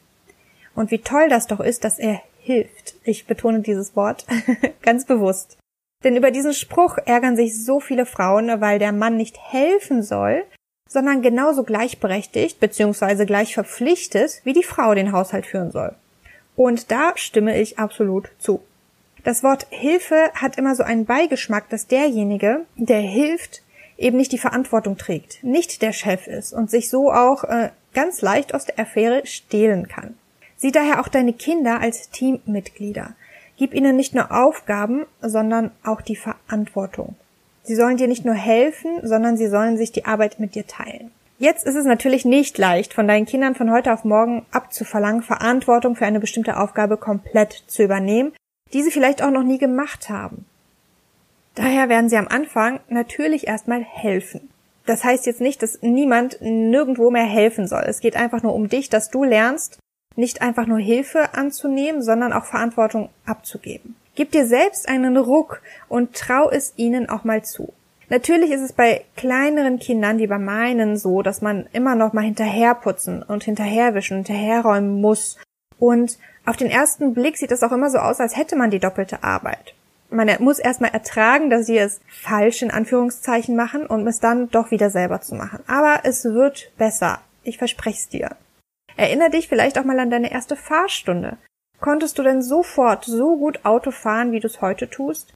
Und 0.77 0.93
wie 0.93 1.01
toll 1.01 1.29
das 1.29 1.49
doch 1.49 1.59
ist, 1.59 1.83
dass 1.83 1.99
er 1.99 2.21
hilft. 2.39 2.95
Ich 3.03 3.27
betone 3.27 3.61
dieses 3.61 3.97
Wort 3.97 4.25
ganz 4.83 5.05
bewusst. 5.05 5.59
Denn 6.05 6.17
über 6.17 6.31
diesen 6.31 6.55
Spruch 6.55 6.97
ärgern 7.05 7.35
sich 7.35 7.65
so 7.65 7.81
viele 7.81 8.07
Frauen, 8.07 8.61
weil 8.61 8.79
der 8.79 8.93
Mann 8.93 9.17
nicht 9.17 9.37
helfen 9.37 10.05
soll, 10.05 10.45
sondern 10.89 11.23
genauso 11.23 11.65
gleichberechtigt 11.65 12.61
bzw. 12.61 13.25
gleich 13.25 13.55
verpflichtet, 13.55 14.43
wie 14.45 14.53
die 14.53 14.63
Frau 14.63 14.95
den 14.95 15.11
Haushalt 15.11 15.47
führen 15.47 15.73
soll. 15.73 15.97
Und 16.55 16.93
da 16.93 17.15
stimme 17.17 17.59
ich 17.61 17.79
absolut 17.81 18.31
zu. 18.39 18.63
Das 19.25 19.45
Wort 19.45 19.67
Hilfe 19.71 20.31
hat 20.35 20.59
immer 20.59 20.75
so 20.75 20.83
einen 20.83 21.05
Beigeschmack, 21.05 21.69
dass 21.69 21.87
derjenige, 21.87 22.67
der 22.77 23.01
hilft, 23.01 23.63
eben 23.97 24.17
nicht 24.17 24.33
die 24.33 24.39
Verantwortung 24.39 24.97
trägt, 24.97 25.45
nicht 25.45 25.81
der 25.81 25.93
Chef 25.93 26.27
ist 26.27 26.53
und 26.53 26.71
sich 26.71 26.91
so 26.91 27.13
auch 27.13 27.45
äh, 27.45 27.71
ganz 27.95 28.21
leicht 28.21 28.53
aus 28.53 28.65
der 28.65 28.81
Affäre 28.81 29.25
stehlen 29.25 29.87
kann. 29.87 30.17
Sieh 30.57 30.73
daher 30.73 31.01
auch 31.01 31.09
deine 31.09 31.33
Kinder 31.33 31.81
als 31.81 32.11
Teammitglieder. 32.11 33.15
Gib 33.57 33.75
ihnen 33.75 33.95
nicht 33.95 34.15
nur 34.15 34.33
Aufgaben, 34.33 35.07
sondern 35.21 35.71
auch 35.85 36.01
die 36.01 36.17
Verantwortung. 36.17 37.15
Sie 37.63 37.77
sollen 37.77 37.97
dir 37.97 38.09
nicht 38.09 38.25
nur 38.25 38.35
helfen, 38.35 38.91
sondern 39.05 39.37
sie 39.37 39.47
sollen 39.47 39.77
sich 39.77 39.93
die 39.93 40.05
Arbeit 40.05 40.41
mit 40.41 40.57
dir 40.57 40.67
teilen. 40.67 41.13
Jetzt 41.39 41.65
ist 41.65 41.77
es 41.77 41.85
natürlich 41.85 42.25
nicht 42.25 42.59
leicht, 42.59 42.93
von 42.95 43.07
deinen 43.07 43.27
Kindern 43.27 43.55
von 43.55 43.71
heute 43.71 43.93
auf 43.93 44.05
morgen 44.05 44.47
abzuverlangen, 44.51 45.23
Verantwortung 45.23 45.95
für 45.95 46.07
eine 46.07 46.21
bestimmte 46.21 46.57
Aufgabe 46.57 46.97
komplett 46.97 47.65
zu 47.67 47.85
übernehmen, 47.85 48.33
die 48.73 48.83
sie 48.83 48.91
vielleicht 48.91 49.23
auch 49.23 49.31
noch 49.31 49.43
nie 49.43 49.59
gemacht 49.59 50.09
haben. 50.09 50.47
Daher 51.55 51.89
werden 51.89 52.09
sie 52.09 52.17
am 52.17 52.29
Anfang 52.29 52.81
natürlich 52.89 53.47
erstmal 53.47 53.83
helfen. 53.83 54.49
Das 54.87 55.05
heißt 55.05 55.27
jetzt 55.27 55.41
nicht, 55.41 55.63
dass 55.63 55.81
niemand 55.83 56.41
nirgendwo 56.41 57.11
mehr 57.11 57.25
helfen 57.25 57.69
soll. 57.69 57.85
Es 57.87 58.01
geht 58.01 58.17
einfach 58.17 58.43
nur 58.43 58.55
um 58.55 58.69
dich, 58.69 58.89
dass 58.89 59.11
du 59.11 59.23
lernst, 59.23 59.79
nicht 60.17 60.43
einfach 60.43 60.67
nur 60.67 60.79
Hilfe 60.79 61.35
anzunehmen, 61.35 62.03
sondern 62.03 62.33
auch 62.33 62.45
Verantwortung 62.45 63.11
abzugeben. 63.25 63.97
Gib 64.15 64.33
dir 64.33 64.47
selbst 64.47 64.89
einen 64.89 65.17
Ruck 65.17 65.63
und 65.89 66.15
trau 66.15 66.51
es 66.51 66.75
ihnen 66.77 67.09
auch 67.09 67.25
mal 67.25 67.45
zu. 67.45 67.73
Natürlich 68.09 68.51
ist 68.51 68.61
es 68.61 68.75
bei 68.75 69.05
kleineren 69.17 69.79
Kindern, 69.79 70.19
die 70.19 70.27
bei 70.27 70.39
meinen, 70.39 70.99
so, 70.99 71.23
dass 71.23 71.41
man 71.41 71.67
immer 71.73 71.95
noch 71.95 72.13
mal 72.13 72.25
hinterherputzen 72.25 73.23
und 73.23 73.45
hinterherwischen 73.45 74.19
hinterherräumen 74.19 75.01
muss. 75.01 75.39
Und 75.83 76.17
auf 76.47 76.57
den 76.57 76.71
ersten 76.71 77.13
Blick 77.13 77.37
sieht 77.37 77.51
es 77.51 77.65
auch 77.65 77.73
immer 77.73 77.91
so 77.91 77.99
aus, 77.99 78.21
als 78.21 78.37
hätte 78.37 78.55
man 78.55 78.71
die 78.71 78.79
doppelte 78.79 79.25
Arbeit. 79.25 79.75
Man 80.11 80.31
muss 80.39 80.61
erstmal 80.61 80.93
ertragen, 80.93 81.51
dass 81.51 81.67
sie 81.67 81.77
es 81.77 82.01
falsch 82.07 82.63
in 82.63 82.71
Anführungszeichen 82.71 83.57
machen 83.57 83.89
und 83.89 84.07
es 84.07 84.21
dann 84.21 84.49
doch 84.49 84.71
wieder 84.71 84.91
selber 84.91 85.23
zu 85.23 85.35
machen. 85.35 85.59
Aber 85.67 86.03
es 86.05 86.25
wird 86.25 86.71
besser. 86.79 87.21
Ich 87.43 87.59
verspreche 87.59 87.99
es 87.99 88.09
dir. 88.09 88.37
Erinner 88.97 89.29
dich 89.29 89.49
vielleicht 89.49 89.77
auch 89.77 89.83
mal 89.83 89.99
an 89.99 90.11
deine 90.11 90.31
erste 90.31 90.55
Fahrstunde. 90.55 91.37
Konntest 91.81 92.17
du 92.17 92.23
denn 92.23 92.43
sofort 92.43 93.05
so 93.05 93.37
gut 93.37 93.65
Auto 93.65 93.91
fahren, 93.91 94.31
wie 94.31 94.39
du 94.39 94.47
es 94.47 94.61
heute 94.61 94.89
tust? 94.89 95.35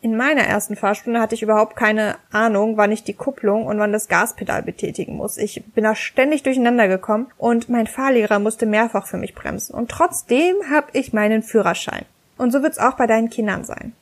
In 0.00 0.16
meiner 0.16 0.42
ersten 0.42 0.76
Fahrstunde 0.76 1.20
hatte 1.20 1.34
ich 1.34 1.42
überhaupt 1.42 1.74
keine 1.74 2.16
Ahnung, 2.30 2.76
wann 2.76 2.92
ich 2.92 3.02
die 3.02 3.14
Kupplung 3.14 3.66
und 3.66 3.80
wann 3.80 3.92
das 3.92 4.06
Gaspedal 4.06 4.62
betätigen 4.62 5.16
muss. 5.16 5.36
Ich 5.36 5.64
bin 5.74 5.82
da 5.82 5.96
ständig 5.96 6.44
durcheinander 6.44 6.86
gekommen 6.86 7.26
und 7.36 7.68
mein 7.68 7.88
Fahrlehrer 7.88 8.38
musste 8.38 8.64
mehrfach 8.64 9.08
für 9.08 9.16
mich 9.16 9.34
bremsen. 9.34 9.74
Und 9.74 9.90
trotzdem 9.90 10.54
habe 10.70 10.86
ich 10.92 11.12
meinen 11.12 11.42
Führerschein. 11.42 12.04
Und 12.36 12.52
so 12.52 12.62
wird's 12.62 12.78
auch 12.78 12.94
bei 12.94 13.08
deinen 13.08 13.28
Kindern 13.28 13.64
sein. 13.64 13.92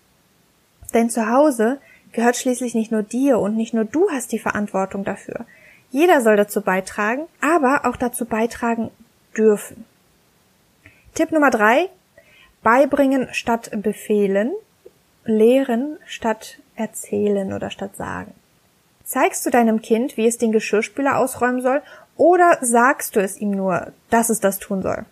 Denn 0.92 1.08
zu 1.08 1.30
Hause 1.30 1.78
gehört 2.12 2.36
schließlich 2.36 2.74
nicht 2.74 2.92
nur 2.92 3.02
dir 3.02 3.38
und 3.38 3.56
nicht 3.56 3.72
nur 3.72 3.84
du 3.84 4.10
hast 4.10 4.32
die 4.32 4.38
Verantwortung 4.38 5.02
dafür. 5.02 5.46
Jeder 5.90 6.20
soll 6.20 6.36
dazu 6.36 6.60
beitragen, 6.60 7.22
aber 7.40 7.86
auch 7.86 7.96
dazu 7.96 8.26
beitragen 8.26 8.90
dürfen. 9.34 9.86
Tipp 11.14 11.32
Nummer 11.32 11.50
drei. 11.50 11.88
Beibringen 12.62 13.28
statt 13.32 13.70
befehlen 13.82 14.52
lehren 15.26 15.98
statt 16.06 16.58
erzählen 16.74 17.52
oder 17.52 17.70
statt 17.70 17.96
sagen. 17.96 18.32
Zeigst 19.04 19.46
du 19.46 19.50
deinem 19.50 19.82
Kind, 19.82 20.16
wie 20.16 20.26
es 20.26 20.38
den 20.38 20.52
Geschirrspüler 20.52 21.18
ausräumen 21.18 21.62
soll, 21.62 21.82
oder 22.16 22.58
sagst 22.60 23.14
du 23.14 23.20
es 23.20 23.36
ihm 23.36 23.50
nur, 23.50 23.92
dass 24.10 24.30
es 24.30 24.40
das 24.40 24.58
tun 24.58 24.82
soll? 24.82 25.04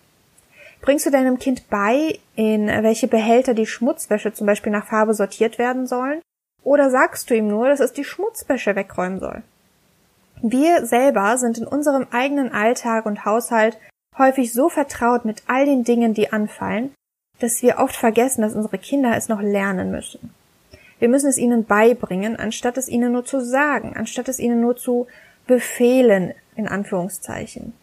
Bringst 0.81 1.07
du 1.07 1.11
deinem 1.11 1.39
Kind 1.39 1.69
bei, 1.71 2.19
in 2.35 2.67
welche 2.67 3.09
Behälter 3.09 3.55
die 3.55 3.67
Schmutzwäsche 3.67 4.33
zum 4.33 4.47
Beispiel 4.47 4.73
nach 4.73 4.87
Farbe 4.87 5.15
sortiert 5.15 5.59
werden 5.59 5.87
sollen? 5.87 6.21
Oder 6.63 6.91
sagst 6.91 7.31
du 7.31 7.35
ihm 7.35 7.47
nur, 7.47 7.69
dass 7.69 7.81
es 7.81 7.93
die 7.93 8.05
Schmutzwäsche 8.05 8.75
wegräumen 8.75 9.21
soll? 9.21 9.43
Wir 10.43 10.85
selber 10.85 11.39
sind 11.39 11.59
in 11.59 11.67
unserem 11.67 12.07
eigenen 12.11 12.53
Alltag 12.53 13.07
und 13.07 13.25
Haushalt 13.25 13.79
häufig 14.19 14.53
so 14.53 14.69
vertraut 14.69 15.25
mit 15.25 15.43
all 15.47 15.65
den 15.65 15.85
Dingen, 15.85 16.15
die 16.15 16.33
anfallen, 16.33 16.93
dass 17.41 17.63
wir 17.63 17.79
oft 17.79 17.97
vergessen, 17.97 18.43
dass 18.43 18.55
unsere 18.55 18.79
Kinder 18.79 19.17
es 19.17 19.29
noch 19.29 19.41
lernen 19.41 19.91
müssen. 19.91 20.31
Wir 20.99 21.09
müssen 21.09 21.29
es 21.29 21.39
ihnen 21.39 21.65
beibringen, 21.65 22.37
anstatt 22.37 22.79
es 22.79 22.89
ihnen 22.89 23.13
nur 23.13 23.25
zu 23.25 23.41
sagen, 23.41 23.95
anstatt 23.97 24.29
es 24.29 24.39
ihnen 24.39 24.61
nur 24.61 24.77
zu 24.77 25.07
befehlen, 25.47 26.33
in 26.57 26.69
Anführungszeichen. 26.69 27.75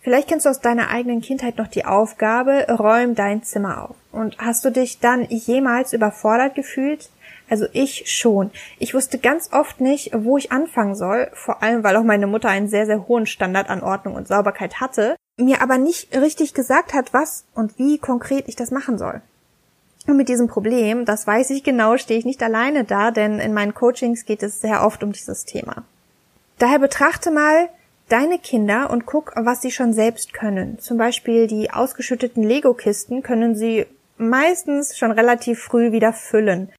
Vielleicht 0.00 0.28
kennst 0.28 0.46
du 0.46 0.50
aus 0.50 0.60
deiner 0.60 0.90
eigenen 0.90 1.20
Kindheit 1.20 1.58
noch 1.58 1.66
die 1.66 1.84
Aufgabe, 1.84 2.66
räum 2.68 3.14
dein 3.14 3.42
Zimmer 3.42 3.88
auf. 3.90 3.96
Und 4.12 4.38
hast 4.38 4.64
du 4.64 4.70
dich 4.70 5.00
dann 5.00 5.24
jemals 5.24 5.92
überfordert 5.92 6.54
gefühlt? 6.54 7.10
Also 7.50 7.66
ich 7.72 8.04
schon. 8.06 8.50
Ich 8.78 8.94
wusste 8.94 9.18
ganz 9.18 9.52
oft 9.52 9.80
nicht, 9.80 10.10
wo 10.14 10.36
ich 10.36 10.52
anfangen 10.52 10.94
soll, 10.94 11.30
vor 11.32 11.62
allem 11.62 11.82
weil 11.82 11.96
auch 11.96 12.04
meine 12.04 12.26
Mutter 12.26 12.48
einen 12.48 12.68
sehr, 12.68 12.86
sehr 12.86 13.08
hohen 13.08 13.26
Standard 13.26 13.70
an 13.70 13.82
Ordnung 13.82 14.14
und 14.14 14.28
Sauberkeit 14.28 14.80
hatte 14.80 15.16
mir 15.38 15.62
aber 15.62 15.78
nicht 15.78 16.14
richtig 16.14 16.52
gesagt 16.52 16.92
hat, 16.92 17.14
was 17.14 17.44
und 17.54 17.78
wie 17.78 17.98
konkret 17.98 18.48
ich 18.48 18.56
das 18.56 18.70
machen 18.70 18.98
soll. 18.98 19.22
Und 20.06 20.16
mit 20.16 20.28
diesem 20.28 20.48
Problem, 20.48 21.04
das 21.04 21.26
weiß 21.26 21.50
ich 21.50 21.62
genau, 21.62 21.96
stehe 21.96 22.18
ich 22.18 22.24
nicht 22.24 22.42
alleine 22.42 22.84
da, 22.84 23.10
denn 23.10 23.38
in 23.38 23.52
meinen 23.52 23.74
Coachings 23.74 24.24
geht 24.24 24.42
es 24.42 24.60
sehr 24.60 24.84
oft 24.84 25.02
um 25.02 25.12
dieses 25.12 25.44
Thema. 25.44 25.84
Daher 26.58 26.78
betrachte 26.78 27.30
mal 27.30 27.68
deine 28.08 28.38
Kinder 28.38 28.90
und 28.90 29.06
guck, 29.06 29.32
was 29.36 29.60
sie 29.60 29.70
schon 29.70 29.92
selbst 29.92 30.32
können. 30.32 30.78
Zum 30.78 30.96
Beispiel 30.96 31.46
die 31.46 31.70
ausgeschütteten 31.70 32.42
Lego-Kisten 32.42 33.22
können 33.22 33.54
sie 33.54 33.86
meistens 34.16 34.96
schon 34.96 35.12
relativ 35.12 35.60
früh 35.60 35.92
wieder 35.92 36.12
füllen. 36.12 36.72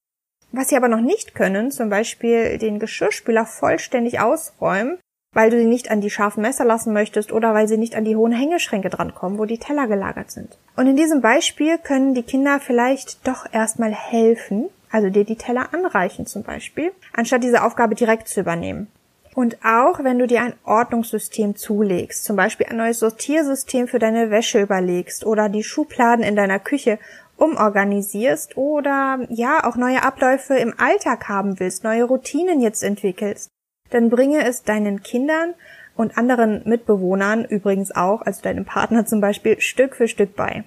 Was 0.52 0.70
sie 0.70 0.76
aber 0.76 0.88
noch 0.88 1.02
nicht 1.02 1.36
können, 1.36 1.72
zum 1.72 1.90
Beispiel 1.90 2.58
den 2.58 2.80
Geschirrspüler 2.80 3.46
vollständig 3.46 4.20
ausräumen, 4.20 4.98
weil 5.34 5.50
du 5.50 5.58
sie 5.60 5.66
nicht 5.66 5.92
an 5.92 6.02
die 6.02 6.10
scharfen 6.10 6.42
Messer 6.42 6.66
lassen 6.66 6.94
möchtest 6.94 7.32
oder 7.32 7.54
weil 7.54 7.68
sie 7.68 7.78
nicht 7.78 7.96
an 7.96 8.06
die 8.06 8.16
hohen 8.16 8.32
Hängeschränke 8.32 8.90
drankommen, 8.90 9.38
wo 9.38 9.46
die 9.46 9.60
Teller 9.60 9.88
gelagert 9.88 10.32
sind. 10.32 10.58
Und 10.76 10.88
in 10.88 10.96
diesem 10.96 11.22
Beispiel 11.22 11.78
können 11.78 12.14
die 12.14 12.24
Kinder 12.24 12.60
vielleicht 12.60 13.28
doch 13.28 13.46
erstmal 13.52 13.94
helfen, 13.94 14.70
also 14.92 15.10
dir 15.10 15.26
die 15.26 15.36
Teller 15.36 15.74
anreichen 15.74 16.26
zum 16.26 16.44
Beispiel, 16.44 16.92
anstatt 17.14 17.44
diese 17.44 17.64
Aufgabe 17.64 17.96
direkt 17.96 18.28
zu 18.28 18.40
übernehmen. 18.40 18.88
Und 19.36 19.58
auch 19.64 20.04
wenn 20.04 20.18
du 20.18 20.26
dir 20.26 20.42
ein 20.42 20.56
Ordnungssystem 20.66 21.56
zulegst, 21.56 22.26
zum 22.26 22.36
Beispiel 22.36 22.66
ein 22.66 22.78
neues 22.78 23.00
Sortiersystem 23.00 23.88
für 23.88 24.00
deine 24.00 24.32
Wäsche 24.32 24.60
überlegst 24.60 25.26
oder 25.26 25.48
die 25.48 25.64
Schubladen 25.64 26.26
in 26.26 26.36
deiner 26.36 26.60
Küche 26.60 26.98
umorganisierst 27.38 28.58
oder 28.58 29.20
ja 29.30 29.64
auch 29.64 29.76
neue 29.76 30.04
Abläufe 30.04 30.56
im 30.56 30.74
Alltag 30.78 31.30
haben 31.30 31.60
willst, 31.60 31.84
neue 31.84 32.04
Routinen 32.04 32.60
jetzt 32.60 32.84
entwickelst, 32.84 33.50
dann 33.90 34.10
bringe 34.10 34.46
es 34.46 34.64
deinen 34.64 35.04
Kindern 35.04 35.54
und 35.96 36.18
anderen 36.18 36.62
Mitbewohnern 36.66 37.46
übrigens 37.46 37.96
auch, 37.96 38.22
also 38.22 38.42
deinem 38.42 38.66
Partner 38.66 39.06
zum 39.06 39.22
Beispiel, 39.22 39.60
Stück 39.60 39.96
für 39.96 40.08
Stück 40.08 40.36
bei. 40.36 40.64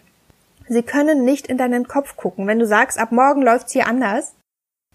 Sie 0.68 0.82
können 0.82 1.24
nicht 1.24 1.46
in 1.46 1.58
deinen 1.58 1.88
Kopf 1.88 2.16
gucken. 2.16 2.46
Wenn 2.46 2.58
du 2.58 2.66
sagst, 2.66 2.98
ab 2.98 3.12
morgen 3.12 3.42
läuft's 3.42 3.72
hier 3.72 3.86
anders, 3.86 4.34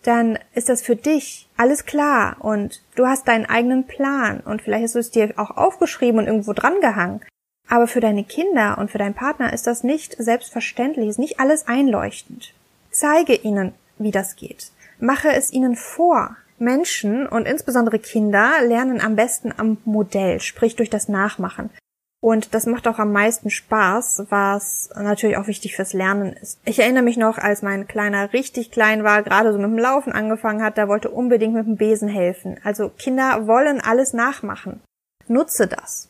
dann 0.03 0.39
ist 0.53 0.69
das 0.69 0.81
für 0.81 0.95
dich 0.95 1.49
alles 1.57 1.85
klar 1.85 2.37
und 2.39 2.81
du 2.95 3.07
hast 3.07 3.27
deinen 3.27 3.45
eigenen 3.45 3.87
Plan 3.87 4.39
und 4.41 4.61
vielleicht 4.61 4.83
hast 4.83 4.95
du 4.95 4.99
es 4.99 5.11
dir 5.11 5.33
auch 5.37 5.57
aufgeschrieben 5.57 6.19
und 6.19 6.27
irgendwo 6.27 6.53
dran 6.53 6.79
gehangen. 6.81 7.21
Aber 7.67 7.87
für 7.87 7.99
deine 7.99 8.23
Kinder 8.23 8.77
und 8.77 8.91
für 8.91 8.97
deinen 8.97 9.15
Partner 9.15 9.51
ist 9.51 9.67
das 9.67 9.83
nicht 9.83 10.15
selbstverständlich, 10.17 11.09
ist 11.09 11.19
nicht 11.19 11.39
alles 11.39 11.67
einleuchtend. 11.67 12.53
Zeige 12.91 13.35
ihnen, 13.35 13.73
wie 13.97 14.11
das 14.11 14.35
geht. 14.35 14.71
Mache 14.99 15.33
es 15.33 15.51
ihnen 15.51 15.75
vor. 15.75 16.37
Menschen 16.59 17.27
und 17.27 17.47
insbesondere 17.47 17.99
Kinder 17.99 18.53
lernen 18.63 19.01
am 19.01 19.15
besten 19.15 19.53
am 19.55 19.77
Modell, 19.85 20.39
sprich 20.39 20.75
durch 20.75 20.89
das 20.89 21.07
Nachmachen. 21.07 21.69
Und 22.19 22.55
das 22.55 22.65
macht 22.65 22.87
auch 22.87 22.97
am 22.97 23.11
meisten 23.11 23.51
Spaß, 23.51 24.25
was 24.29 24.89
natürlich 24.95 25.37
auch 25.37 25.47
wichtig 25.47 25.75
fürs 25.75 25.93
Lernen 25.93 26.33
ist. 26.33 26.59
Ich 26.65 26.79
erinnere 26.79 27.03
mich 27.03 27.17
noch, 27.17 27.37
als 27.37 27.61
mein 27.61 27.87
Kleiner 27.87 28.33
richtig 28.33 28.71
klein 28.71 29.03
war, 29.03 29.21
gerade 29.21 29.53
so 29.53 29.59
mit 29.59 29.67
dem 29.67 29.77
Laufen 29.77 30.13
angefangen 30.13 30.63
hat, 30.63 30.77
der 30.77 30.87
wollte 30.87 31.11
unbedingt 31.11 31.53
mit 31.53 31.67
dem 31.67 31.77
Besen 31.77 32.09
helfen. 32.09 32.59
Also 32.63 32.89
Kinder 32.89 33.45
wollen 33.45 33.79
alles 33.79 34.13
nachmachen. 34.13 34.81
Nutze 35.27 35.67
das. 35.67 36.09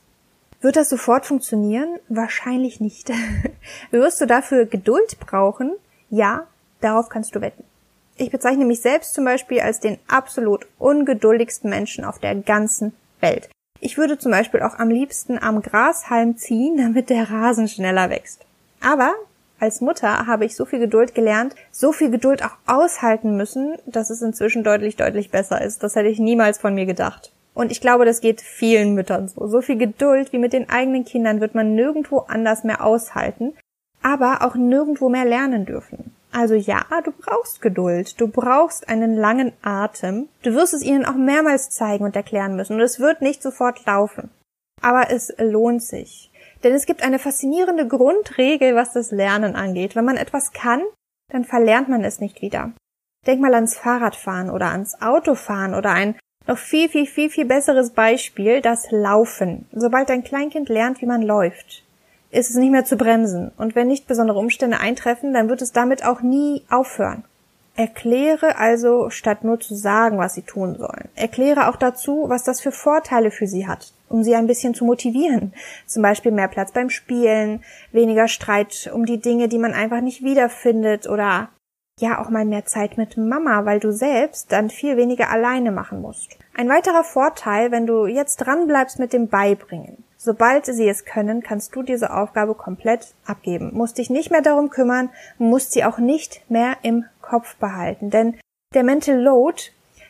Wird 0.61 0.77
das 0.77 0.89
sofort 0.89 1.25
funktionieren? 1.25 1.99
Wahrscheinlich 2.07 2.79
nicht. 2.79 3.11
Wirst 3.91 4.21
du 4.21 4.25
dafür 4.25 4.65
Geduld 4.65 5.19
brauchen? 5.19 5.75
Ja, 6.09 6.47
darauf 6.79 7.09
kannst 7.09 7.35
du 7.35 7.41
wetten. 7.41 7.63
Ich 8.17 8.31
bezeichne 8.31 8.65
mich 8.65 8.81
selbst 8.81 9.13
zum 9.13 9.25
Beispiel 9.25 9.59
als 9.59 9.79
den 9.79 10.00
absolut 10.07 10.65
ungeduldigsten 10.79 11.69
Menschen 11.69 12.03
auf 12.03 12.17
der 12.17 12.33
ganzen 12.33 12.93
Welt. 13.21 13.50
Ich 13.79 13.97
würde 13.97 14.17
zum 14.17 14.31
Beispiel 14.31 14.63
auch 14.63 14.79
am 14.79 14.89
liebsten 14.89 15.38
am 15.38 15.62
Grashalm 15.62 16.36
ziehen, 16.36 16.77
damit 16.81 17.09
der 17.09 17.29
Rasen 17.29 17.67
schneller 17.67 18.09
wächst. 18.09 18.43
Aber 18.81 19.13
als 19.59 19.81
Mutter 19.81 20.27
habe 20.27 20.45
ich 20.45 20.55
so 20.55 20.65
viel 20.65 20.79
Geduld 20.79 21.15
gelernt, 21.15 21.55
so 21.71 21.91
viel 21.91 22.09
Geduld 22.09 22.43
auch 22.43 22.57
aushalten 22.65 23.38
müssen, 23.38 23.77
dass 23.86 24.09
es 24.09 24.21
inzwischen 24.21 24.63
deutlich, 24.63 24.95
deutlich 24.95 25.31
besser 25.31 25.62
ist. 25.62 25.83
Das 25.83 25.95
hätte 25.95 26.09
ich 26.09 26.19
niemals 26.19 26.59
von 26.59 26.74
mir 26.75 26.86
gedacht. 26.86 27.31
Und 27.53 27.71
ich 27.71 27.81
glaube, 27.81 28.05
das 28.05 28.21
geht 28.21 28.41
vielen 28.41 28.93
Müttern 28.93 29.27
so. 29.27 29.47
So 29.47 29.62
viel 29.62 29.77
Geduld 29.77 30.31
wie 30.31 30.38
mit 30.38 30.53
den 30.53 30.69
eigenen 30.69 31.05
Kindern 31.05 31.41
wird 31.41 31.55
man 31.55 31.74
nirgendwo 31.74 32.19
anders 32.19 32.63
mehr 32.63 32.83
aushalten, 32.83 33.53
aber 34.03 34.43
auch 34.43 34.53
nirgendwo 34.53 35.09
mehr 35.09 35.25
lernen 35.25 35.65
dürfen. 35.65 36.15
Also 36.38 36.53
ja, 36.53 36.86
du 37.03 37.12
brauchst 37.12 37.63
Geduld, 37.63 38.22
du 38.22 38.27
brauchst 38.27 38.89
einen 38.89 39.15
langen 39.15 39.53
Atem. 39.63 40.29
Du 40.44 40.53
wirst 40.53 40.75
es 40.75 40.84
ihnen 40.84 41.03
auch 41.03 41.15
mehrmals 41.15 41.72
zeigen 41.72 42.03
und 42.03 42.15
erklären 42.15 42.56
müssen 42.56 42.74
und 42.74 42.82
es 42.82 43.00
wird 43.00 43.24
nicht 43.24 43.41
sofort 43.41 43.84
laufen. 43.88 44.29
Aber 44.79 45.10
es 45.10 45.34
lohnt 45.39 45.82
sich. 45.82 46.32
Denn 46.63 46.74
es 46.74 46.86
gibt 46.86 47.01
eine 47.01 47.17
faszinierende 47.17 47.88
Grundregel, 47.88 48.75
was 48.75 48.94
das 48.94 49.10
Lernen 49.10 49.56
angeht. 49.56 49.96
Wenn 49.96 50.06
man 50.06 50.15
etwas 50.15 50.51
kann, 50.51 50.84
dann 51.32 51.44
verlernt 51.44 51.89
man 51.89 52.03
es 52.03 52.20
nicht 52.20 52.44
wieder. 52.44 52.72
Denk 53.25 53.41
mal 53.41 53.56
ans 53.56 53.75
Fahrradfahren 53.75 54.51
oder 54.51 54.67
ans 54.67 55.01
Autofahren 55.01 55.74
oder 55.74 55.89
ein 55.89 56.20
Noch 56.46 56.60
viel, 56.60 56.88
viel, 56.88 57.08
viel, 57.08 57.32
viel 57.32 57.46
besseres 57.46 57.94
Beispiel, 57.94 58.62
das 58.62 58.91
Laufen. 58.91 59.65
Sobald 59.72 60.10
dein 60.10 60.24
Kleinkind 60.24 60.70
lernt, 60.70 61.01
wie 61.01 61.08
man 61.08 61.24
läuft, 61.24 61.84
ist 62.31 62.50
es 62.50 62.55
nicht 62.55 62.72
mehr 62.72 62.86
zu 62.86 62.98
bremsen. 62.98 63.51
Und 63.57 63.75
wenn 63.75 63.88
nicht 63.88 64.07
besondere 64.07 64.39
Umstände 64.39 64.79
eintreffen, 64.79 65.34
dann 65.34 65.50
wird 65.50 65.62
es 65.62 65.72
damit 65.72 66.05
auch 66.05 66.22
nie 66.22 66.63
aufhören. 66.69 67.24
Erkläre 67.77 68.57
also, 68.57 69.12
statt 69.12 69.43
nur 69.43 69.60
zu 69.60 69.75
sagen, 69.75 70.17
was 70.17 70.34
sie 70.34 70.41
tun 70.41 70.75
sollen. 70.79 71.10
Erkläre 71.15 71.69
auch 71.69 71.75
dazu, 71.75 72.25
was 72.27 72.43
das 72.43 72.60
für 72.60 72.72
Vorteile 72.72 73.29
für 73.29 73.46
sie 73.46 73.67
hat, 73.67 73.93
um 74.10 74.24
sie 74.24 74.34
ein 74.34 74.48
bisschen 74.48 74.74
zu 74.74 74.84
motivieren. 74.84 75.53
Zum 75.86 76.01
Beispiel 76.01 76.31
mehr 76.31 76.48
Platz 76.48 76.72
beim 76.72 76.89
Spielen, 76.89 77.63
weniger 77.91 78.27
Streit 78.27 78.89
um 78.91 79.05
die 79.05 79.19
Dinge, 79.19 79.48
die 79.48 79.60
man 79.60 79.74
einfach 79.74 80.01
nicht 80.01 80.24
wiederfindet 80.24 81.07
oder 81.07 81.50
ja 82.00 82.19
auch 82.19 82.29
mal 82.29 82.46
mehr 82.46 82.65
Zeit 82.65 82.98
mit 82.98 83.15
Mama, 83.15 83.65
weil 83.65 83.79
du 83.79 83.91
selbst 83.91 84.51
dann 84.51 84.72
viel 84.72 84.98
weniger 84.98 85.29
alleine 85.29 85.72
machen 85.72 86.01
musst. 86.01 86.38
Ein 86.55 86.69
weiterer 86.69 87.03
Vorteil, 87.03 87.69
wenn 87.69 87.86
du 87.86 88.07
jetzt 88.07 88.38
dran 88.38 88.65
bleibst 88.65 88.98
mit 88.98 89.13
dem 89.13 89.27
Beibringen. 89.27 90.03
Sobald 90.17 90.65
sie 90.65 90.89
es 90.89 91.05
können, 91.05 91.41
kannst 91.41 91.75
du 91.75 91.83
diese 91.83 92.13
Aufgabe 92.13 92.55
komplett 92.55 93.13
abgeben. 93.25 93.71
Musst 93.74 94.00
dich 94.00 94.09
nicht 94.09 94.31
mehr 94.31 94.41
darum 94.41 94.69
kümmern, 94.69 95.09
musst 95.38 95.74
sie 95.74 95.86
auch 95.86 96.00
nicht 96.00 96.50
mehr 96.50 96.77
im 96.81 97.05
Kopf 97.21 97.55
behalten. 97.57 98.09
Denn 98.09 98.36
der 98.74 98.83
Mental 98.83 99.19
Load, 99.19 99.62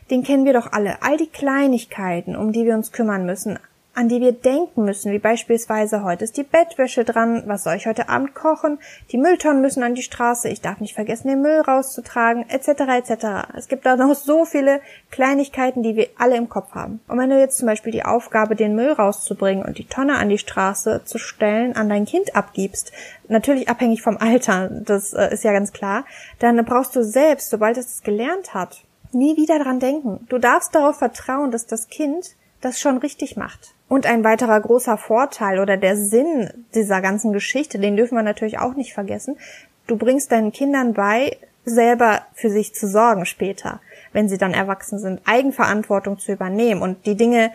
den 0.10 0.24
kennen 0.24 0.46
wir 0.46 0.54
doch 0.54 0.72
alle. 0.72 1.02
All 1.02 1.18
die 1.18 1.28
Kleinigkeiten, 1.28 2.36
um 2.36 2.54
die 2.54 2.66
wir 2.66 2.74
uns 2.74 2.94
kümmern 2.94 3.26
müssen, 3.26 3.60
an 3.98 4.10
die 4.10 4.22
wir 4.22 4.32
denken 4.32 4.86
müssen, 4.86 5.12
wie 5.12 5.18
beispielsweise 5.18 6.04
heute 6.04 6.24
ist 6.24 6.38
die 6.38 6.44
Bettwäsche 6.44 7.04
dran, 7.04 7.42
was 7.48 7.64
soll 7.64 7.78
ich 7.78 7.88
heute 7.88 8.10
Abend 8.10 8.36
kochen, 8.36 8.78
die 9.12 9.18
Mülltonnen 9.18 9.60
müssen 9.60 9.82
an 9.82 9.96
die 9.96 10.04
Straße, 10.04 10.50
ich 10.50 10.62
darf 10.62 10.80
nicht 10.80 10.94
vergessen, 10.94 11.30
den 11.30 11.42
Müll 11.42 11.62
rauszutragen, 11.62 12.48
etc. 12.48 12.68
etc. 12.68 13.26
Es 13.58 13.68
gibt 13.68 13.88
da 13.88 13.96
noch 13.96 14.14
so 14.14 14.46
viele 14.46 14.82
Kleinigkeiten, 15.10 15.82
die 15.82 15.96
wir 15.96 16.10
alle 16.20 16.38
im 16.38 16.48
Kopf 16.48 16.76
haben. 16.76 17.00
Und 17.08 17.18
wenn 17.18 17.32
du 17.32 17.40
jetzt 17.40 17.58
zum 17.58 17.66
Beispiel 17.66 17.92
die 17.92 18.06
Aufgabe, 18.06 18.56
den 18.56 18.76
Müll 18.76 18.92
rauszubringen 18.92 19.66
und 19.66 19.80
die 19.80 19.88
Tonne 19.88 20.18
an 20.18 20.30
die 20.30 20.38
Straße 20.38 21.02
zu 21.04 21.18
stellen, 21.18 21.76
an 21.76 21.90
dein 21.90 22.06
Kind 22.06 22.36
abgibst, 22.36 22.92
natürlich 23.30 23.68
abhängig 23.68 24.04
vom 24.04 24.18
Alter, 24.18 24.70
das 24.70 25.14
äh, 25.14 25.34
ist 25.34 25.44
ja 25.44 25.54
ganz 25.54 25.74
klar, 25.74 26.06
dann 26.38 26.64
brauchst 26.66 26.96
du 26.96 27.04
selbst, 27.04 27.50
sobald 27.50 27.78
es 27.78 27.96
es 27.96 28.04
gelernt 28.04 28.54
hat, 28.54 28.84
nie 29.12 29.38
wieder 29.38 29.58
dran 29.58 29.80
denken. 29.80 30.28
Du 30.30 30.38
darfst 30.38 30.76
darauf 30.76 31.00
vertrauen, 31.00 31.50
dass 31.50 31.66
das 31.66 31.88
Kind 31.88 32.36
das 32.62 32.80
schon 32.80 33.00
richtig 33.00 33.38
macht. 33.38 33.74
Und 33.90 34.06
ein 34.06 34.24
weiterer 34.24 34.60
großer 34.60 34.98
Vorteil 34.98 35.60
oder 35.60 35.78
der 35.78 35.96
Sinn 35.96 36.50
dieser 36.76 37.02
ganzen 37.02 37.32
Geschichte, 37.32 37.80
den 37.80 37.96
dürfen 37.96 38.16
wir 38.16 38.24
natürlich 38.24 38.60
auch 38.60 38.76
nicht 38.76 38.94
vergessen. 38.94 39.38
Du 39.88 39.98
bringst 39.98 40.32
deinen 40.32 40.52
Kindern 40.52 40.94
bei, 40.94 41.38
selber 41.64 42.22
für 42.34 42.50
sich 42.50 42.74
zu 42.74 42.88
sorgen 42.88 43.26
später, 43.26 43.80
wenn 44.14 44.30
sie 44.30 44.38
dann 44.38 44.54
erwachsen 44.54 45.00
sind, 45.00 45.22
Eigenverantwortung 45.26 46.18
zu 46.18 46.32
übernehmen 46.32 46.82
und 46.82 47.06
die 47.06 47.16
Dinge 47.16 47.52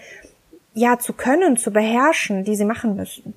ja 0.74 0.98
zu 0.98 1.12
können, 1.12 1.56
zu 1.56 1.70
beherrschen, 1.70 2.44
die 2.44 2.56
sie 2.56 2.64
machen 2.64 2.96
müssen. 2.96 3.34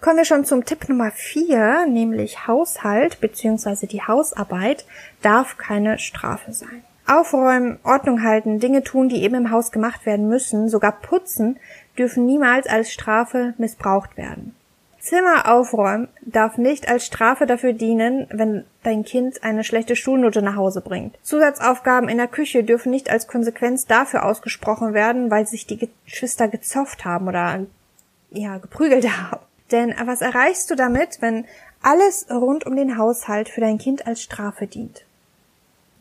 Kommen 0.00 0.18
wir 0.18 0.24
schon 0.24 0.44
zum 0.44 0.64
Tipp 0.64 0.88
Nummer 0.88 1.10
vier, 1.10 1.86
nämlich 1.86 2.46
Haushalt 2.46 3.20
bzw. 3.20 3.86
die 3.86 4.02
Hausarbeit 4.02 4.86
darf 5.22 5.56
keine 5.56 5.98
Strafe 5.98 6.52
sein. 6.52 6.84
Aufräumen, 7.06 7.78
Ordnung 7.84 8.22
halten, 8.22 8.58
Dinge 8.58 8.82
tun, 8.82 9.08
die 9.08 9.22
eben 9.22 9.34
im 9.34 9.50
Haus 9.50 9.70
gemacht 9.70 10.06
werden 10.06 10.28
müssen, 10.28 10.68
sogar 10.68 10.92
putzen, 10.92 11.58
dürfen 11.96 12.26
niemals 12.26 12.66
als 12.66 12.92
Strafe 12.92 13.54
missbraucht 13.58 14.16
werden. 14.16 14.54
Zimmer 15.06 15.48
aufräumen 15.48 16.08
darf 16.22 16.58
nicht 16.58 16.88
als 16.88 17.06
Strafe 17.06 17.46
dafür 17.46 17.72
dienen, 17.72 18.26
wenn 18.32 18.64
dein 18.82 19.04
Kind 19.04 19.44
eine 19.44 19.62
schlechte 19.62 19.94
Schulnote 19.94 20.42
nach 20.42 20.56
Hause 20.56 20.80
bringt. 20.80 21.16
Zusatzaufgaben 21.22 22.08
in 22.08 22.16
der 22.16 22.26
Küche 22.26 22.64
dürfen 22.64 22.90
nicht 22.90 23.08
als 23.08 23.28
Konsequenz 23.28 23.86
dafür 23.86 24.24
ausgesprochen 24.24 24.94
werden, 24.94 25.30
weil 25.30 25.46
sich 25.46 25.64
die 25.64 25.88
Geschwister 26.04 26.48
gezofft 26.48 27.04
haben 27.04 27.28
oder 27.28 27.66
ja, 28.32 28.58
geprügelt 28.58 29.08
haben. 29.30 29.42
Denn 29.70 29.94
was 30.04 30.22
erreichst 30.22 30.72
du 30.72 30.74
damit, 30.74 31.18
wenn 31.20 31.44
alles 31.82 32.26
rund 32.28 32.66
um 32.66 32.74
den 32.74 32.98
Haushalt 32.98 33.48
für 33.48 33.60
dein 33.60 33.78
Kind 33.78 34.08
als 34.08 34.22
Strafe 34.22 34.66
dient? 34.66 35.05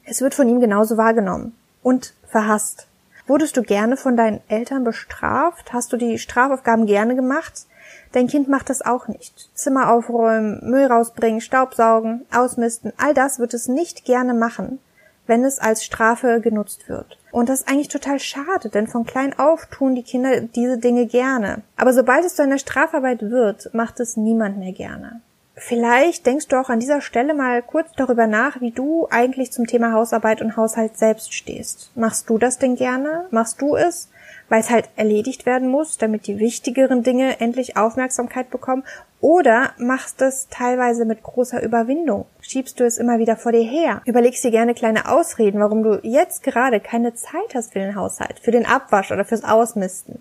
Es 0.07 0.21
wird 0.21 0.35
von 0.35 0.47
ihm 0.47 0.59
genauso 0.59 0.97
wahrgenommen 0.97 1.55
und 1.81 2.13
verhasst. 2.27 2.87
Wurdest 3.27 3.57
du 3.57 3.63
gerne 3.63 3.97
von 3.97 4.15
deinen 4.15 4.39
Eltern 4.47 4.83
bestraft? 4.83 5.73
Hast 5.73 5.91
du 5.91 5.97
die 5.97 6.19
Strafaufgaben 6.19 6.85
gerne 6.85 7.15
gemacht? 7.15 7.65
Dein 8.11 8.27
Kind 8.27 8.47
macht 8.47 8.69
das 8.69 8.83
auch 8.83 9.07
nicht. 9.07 9.49
Zimmer 9.55 9.91
aufräumen, 9.91 10.59
Müll 10.69 10.85
rausbringen, 10.85 11.41
Staubsaugen, 11.41 12.25
ausmisten, 12.31 12.93
all 12.97 13.13
das 13.15 13.39
wird 13.39 13.53
es 13.55 13.67
nicht 13.67 14.05
gerne 14.05 14.35
machen, 14.35 14.79
wenn 15.25 15.43
es 15.43 15.57
als 15.57 15.83
Strafe 15.83 16.39
genutzt 16.39 16.87
wird. 16.87 17.17
Und 17.31 17.49
das 17.49 17.61
ist 17.61 17.67
eigentlich 17.67 17.89
total 17.89 18.19
schade, 18.19 18.69
denn 18.69 18.87
von 18.87 19.05
klein 19.05 19.37
auf 19.37 19.65
tun 19.65 19.95
die 19.95 20.03
Kinder 20.03 20.39
diese 20.39 20.77
Dinge 20.77 21.07
gerne. 21.07 21.63
Aber 21.77 21.93
sobald 21.93 22.23
es 22.23 22.35
zu 22.35 22.43
einer 22.43 22.59
Strafarbeit 22.59 23.21
wird, 23.23 23.73
macht 23.73 23.99
es 23.99 24.17
niemand 24.17 24.59
mehr 24.59 24.71
gerne. 24.71 25.21
Vielleicht 25.57 26.25
denkst 26.25 26.49
du 26.49 26.59
auch 26.59 26.69
an 26.69 26.81
dieser 26.81 26.99
Stelle 26.99 27.33
mal 27.33 27.61
kurz 27.61 27.89
darüber 27.95 28.27
nach, 28.27 28.59
wie 28.59 28.71
du 28.71 29.07
eigentlich 29.09 29.53
zum 29.53 29.65
Thema 29.65 29.93
Hausarbeit 29.93 30.41
und 30.41 30.57
Haushalt 30.57 30.97
selbst 30.97 31.33
stehst. 31.33 31.91
Machst 31.95 32.29
du 32.29 32.37
das 32.37 32.59
denn 32.59 32.75
gerne? 32.75 33.25
Machst 33.31 33.61
du 33.61 33.77
es, 33.77 34.09
weil 34.49 34.59
es 34.59 34.69
halt 34.69 34.89
erledigt 34.97 35.45
werden 35.45 35.69
muss, 35.69 35.97
damit 35.97 36.27
die 36.27 36.39
wichtigeren 36.39 37.03
Dinge 37.03 37.39
endlich 37.39 37.77
Aufmerksamkeit 37.77 38.49
bekommen? 38.49 38.83
Oder 39.21 39.71
machst 39.77 40.19
du 40.19 40.25
es 40.25 40.49
teilweise 40.49 41.05
mit 41.05 41.23
großer 41.23 41.63
Überwindung? 41.63 42.25
Schiebst 42.41 42.79
du 42.81 42.83
es 42.83 42.97
immer 42.97 43.17
wieder 43.17 43.37
vor 43.37 43.53
dir 43.53 43.63
her? 43.63 44.01
Überlegst 44.05 44.43
dir 44.43 44.51
gerne 44.51 44.73
kleine 44.73 45.09
Ausreden, 45.09 45.61
warum 45.61 45.83
du 45.83 46.01
jetzt 46.03 46.43
gerade 46.43 46.81
keine 46.81 47.13
Zeit 47.13 47.55
hast 47.55 47.71
für 47.71 47.79
den 47.79 47.95
Haushalt, 47.95 48.39
für 48.41 48.51
den 48.51 48.65
Abwasch 48.65 49.11
oder 49.11 49.23
fürs 49.23 49.45
Ausmisten 49.45 50.19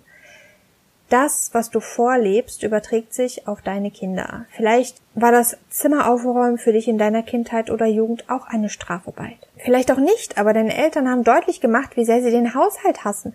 das, 1.08 1.50
was 1.52 1.70
du 1.70 1.80
vorlebst, 1.80 2.62
überträgt 2.62 3.14
sich 3.14 3.46
auf 3.46 3.62
deine 3.62 3.90
Kinder. 3.90 4.46
Vielleicht 4.56 5.00
war 5.14 5.32
das 5.32 5.56
Zimmeraufräumen 5.70 6.58
für 6.58 6.72
dich 6.72 6.88
in 6.88 6.98
deiner 6.98 7.22
Kindheit 7.22 7.70
oder 7.70 7.86
Jugend 7.86 8.30
auch 8.30 8.46
eine 8.46 8.68
Strafarbeit. 8.68 9.36
Vielleicht 9.56 9.92
auch 9.92 9.98
nicht, 9.98 10.38
aber 10.38 10.52
deine 10.52 10.76
Eltern 10.76 11.08
haben 11.08 11.24
deutlich 11.24 11.60
gemacht, 11.60 11.96
wie 11.96 12.04
sehr 12.04 12.22
sie 12.22 12.30
den 12.30 12.54
Haushalt 12.54 13.04
hassen 13.04 13.34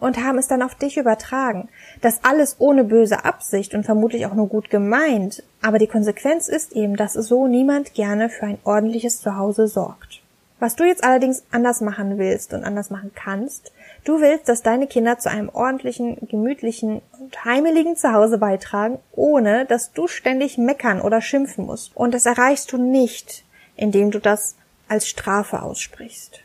und 0.00 0.22
haben 0.22 0.38
es 0.38 0.48
dann 0.48 0.62
auf 0.62 0.74
dich 0.74 0.96
übertragen. 0.96 1.68
Das 2.00 2.24
alles 2.24 2.56
ohne 2.58 2.84
böse 2.84 3.24
Absicht 3.24 3.74
und 3.74 3.84
vermutlich 3.84 4.26
auch 4.26 4.34
nur 4.34 4.48
gut 4.48 4.68
gemeint, 4.68 5.42
aber 5.62 5.78
die 5.78 5.86
Konsequenz 5.86 6.48
ist 6.48 6.72
eben, 6.72 6.96
dass 6.96 7.14
so 7.14 7.46
niemand 7.46 7.94
gerne 7.94 8.28
für 8.28 8.46
ein 8.46 8.58
ordentliches 8.64 9.20
Zuhause 9.20 9.66
sorgt. 9.66 10.23
Was 10.64 10.76
du 10.76 10.84
jetzt 10.84 11.04
allerdings 11.04 11.44
anders 11.50 11.82
machen 11.82 12.16
willst 12.16 12.54
und 12.54 12.64
anders 12.64 12.88
machen 12.88 13.12
kannst, 13.14 13.70
Du 14.04 14.20
willst, 14.20 14.50
dass 14.50 14.62
deine 14.62 14.86
Kinder 14.86 15.18
zu 15.18 15.30
einem 15.30 15.48
ordentlichen, 15.48 16.18
gemütlichen 16.28 17.00
und 17.18 17.44
heimeligen 17.46 17.96
Zuhause 17.96 18.36
beitragen, 18.36 18.98
ohne 19.12 19.64
dass 19.64 19.92
du 19.92 20.06
ständig 20.06 20.58
meckern 20.58 21.00
oder 21.00 21.22
schimpfen 21.22 21.64
musst. 21.64 21.96
Und 21.96 22.12
das 22.12 22.26
erreichst 22.26 22.70
du 22.72 22.76
nicht, 22.76 23.44
indem 23.76 24.10
du 24.10 24.18
das 24.18 24.56
als 24.88 25.08
Strafe 25.08 25.62
aussprichst. 25.62 26.40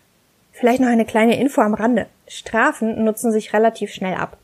Vielleicht 0.54 0.80
noch 0.80 0.88
eine 0.88 1.06
kleine 1.06 1.38
Info 1.38 1.60
am 1.60 1.74
Rande. 1.74 2.08
Strafen 2.28 3.04
nutzen 3.04 3.34
sich 3.34 3.52
relativ 3.52 3.92
schnell 3.92 4.16
ab. 4.16 4.38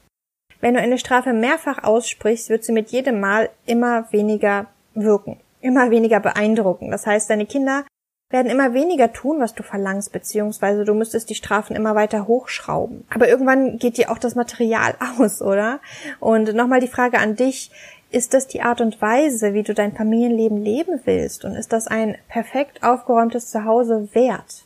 Wenn 0.59 0.73
du 0.73 0.81
eine 0.81 0.97
Strafe 0.97 1.31
mehrfach 1.31 1.83
aussprichst, 1.83 2.49
wird 2.49 2.65
sie 2.65 2.73
mit 2.73 2.89
jedem 2.89 3.21
Mal 3.21 3.49
immer 3.65 4.11
weniger 4.11 4.67
wirken, 4.93 5.39
immer 5.61 5.89
weniger 5.89 6.19
beeindrucken. 6.19 6.91
Das 6.91 7.07
heißt, 7.07 7.29
deine 7.29 7.45
Kinder 7.45 7.85
werden 8.29 8.51
immer 8.51 8.73
weniger 8.73 9.13
tun, 9.13 9.39
was 9.39 9.53
du 9.53 9.63
verlangst, 9.63 10.11
beziehungsweise 10.11 10.83
du 10.83 10.93
müsstest 10.93 11.29
die 11.29 11.35
Strafen 11.35 11.75
immer 11.75 11.95
weiter 11.95 12.27
hochschrauben. 12.27 13.05
Aber 13.13 13.29
irgendwann 13.29 13.77
geht 13.77 13.97
dir 13.97 14.11
auch 14.11 14.17
das 14.17 14.35
Material 14.35 14.95
aus, 15.19 15.41
oder? 15.41 15.79
Und 16.19 16.53
nochmal 16.53 16.79
die 16.79 16.87
Frage 16.87 17.19
an 17.19 17.35
dich, 17.35 17.71
ist 18.11 18.33
das 18.33 18.47
die 18.47 18.61
Art 18.61 18.81
und 18.81 19.01
Weise, 19.01 19.53
wie 19.53 19.63
du 19.63 19.73
dein 19.73 19.93
Familienleben 19.93 20.63
leben 20.63 21.01
willst? 21.05 21.43
Und 21.43 21.55
ist 21.55 21.73
das 21.73 21.87
ein 21.87 22.17
perfekt 22.29 22.83
aufgeräumtes 22.83 23.49
Zuhause 23.49 24.09
wert? 24.13 24.63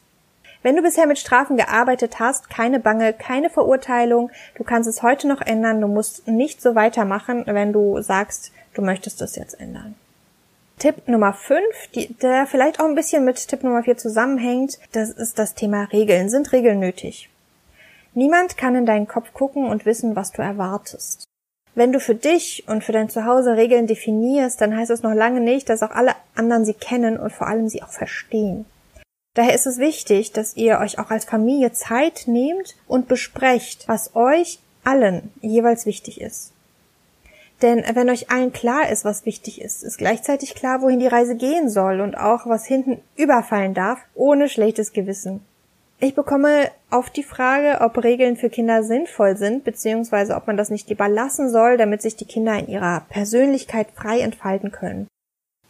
Wenn 0.62 0.76
du 0.76 0.82
bisher 0.82 1.08
mit 1.08 1.18
Strafen 1.18 1.56
gearbeitet 1.56 2.20
hast, 2.20 2.50
keine 2.50 2.80
Bange, 2.80 3.14
keine 3.14 3.50
Verurteilung, 3.50 4.30
du 4.56 4.64
kannst 4.64 4.90
es 4.90 5.02
heute 5.02 5.28
noch 5.28 5.42
ändern, 5.42 5.80
du 5.80 5.88
musst 5.88 6.28
nicht 6.28 6.62
so 6.62 6.76
weitermachen, 6.76 7.44
wenn 7.48 7.72
du 7.72 8.02
sagst, 8.02 8.52
du 8.74 8.82
möchtest 8.82 9.22
es 9.22 9.38
jetzt 9.38 9.60
ändern. 9.60 9.96
Tipp 10.80 11.10
Nummer 11.10 11.34
5, 11.34 11.62
die, 11.94 12.14
der 12.16 12.48
vielleicht 12.48 12.80
auch 12.80 12.86
ein 12.86 12.96
bisschen 12.96 13.26
mit 13.26 13.48
Tipp 13.48 13.64
Nummer 13.64 13.84
4 13.84 13.98
zusammenhängt, 13.98 14.80
das 14.94 15.10
ist 15.10 15.38
das 15.38 15.54
Thema 15.54 15.84
Regeln. 15.92 16.30
Sind 16.30 16.54
Regeln 16.54 16.80
nötig? 16.80 17.30
Niemand 18.14 18.58
kann 18.58 18.76
in 18.76 18.86
deinen 18.86 19.08
Kopf 19.08 19.34
gucken 19.34 19.66
und 19.66 19.86
wissen, 19.86 20.16
was 20.16 20.32
du 20.32 20.42
erwartest. 20.42 21.26
Wenn 21.76 21.92
du 21.92 22.00
für 22.00 22.16
dich 22.16 22.64
und 22.68 22.84
für 22.84 22.94
dein 22.94 23.10
Zuhause 23.10 23.58
Regeln 23.58 23.88
definierst, 23.88 24.62
dann 24.62 24.76
heißt 24.76 24.90
es 24.90 25.04
noch 25.04 25.14
lange 25.14 25.42
nicht, 25.42 25.68
dass 25.68 25.84
auch 25.84 25.92
alle 25.92 26.16
anderen 26.34 26.64
sie 26.64 26.74
kennen 26.74 27.20
und 27.20 27.34
vor 27.34 27.48
allem 27.48 27.68
sie 27.68 27.84
auch 27.84 27.92
verstehen. 27.92 28.66
Daher 29.36 29.54
ist 29.54 29.68
es 29.68 29.80
wichtig, 29.80 30.32
dass 30.32 30.56
ihr 30.56 30.80
euch 30.80 30.98
auch 30.98 31.12
als 31.12 31.26
Familie 31.26 31.74
Zeit 31.74 32.24
nehmt 32.26 32.78
und 32.88 33.10
besprecht, 33.10 33.86
was 33.88 34.16
euch 34.16 34.60
allen 34.86 35.32
jeweils 35.42 35.86
wichtig 35.86 36.22
ist. 36.22 36.54
Denn 37.62 37.84
wenn 37.94 38.10
euch 38.10 38.32
allen 38.32 38.54
klar 38.54 38.90
ist, 38.90 39.04
was 39.04 39.26
wichtig 39.26 39.62
ist, 39.62 39.84
ist 39.84 39.98
gleichzeitig 39.98 40.56
klar, 40.56 40.82
wohin 40.82 41.00
die 41.00 41.08
Reise 41.08 41.36
gehen 41.36 41.70
soll 41.70 42.00
und 42.00 42.16
auch, 42.16 42.46
was 42.46 42.66
hinten 42.66 43.02
überfallen 43.18 43.74
darf, 43.74 44.00
ohne 44.16 44.48
schlechtes 44.48 44.94
Gewissen. 44.94 45.42
Ich 46.02 46.16
bekomme 46.16 46.72
oft 46.92 47.14
die 47.18 47.24
Frage, 47.24 47.82
ob 47.82 48.02
Regeln 48.02 48.38
für 48.38 48.50
Kinder 48.50 48.84
sinnvoll 48.84 49.36
sind, 49.36 49.66
beziehungsweise 49.66 50.36
ob 50.36 50.48
man 50.48 50.56
das 50.56 50.70
nicht 50.70 50.88
lieber 50.88 51.10
lassen 51.10 51.50
soll, 51.50 51.76
damit 51.76 52.02
sich 52.02 52.16
die 52.16 52.26
Kinder 52.26 52.58
in 52.58 52.70
ihrer 52.70 53.02
Persönlichkeit 53.10 53.88
frei 53.94 54.22
entfalten 54.22 54.72
können. 54.72 55.08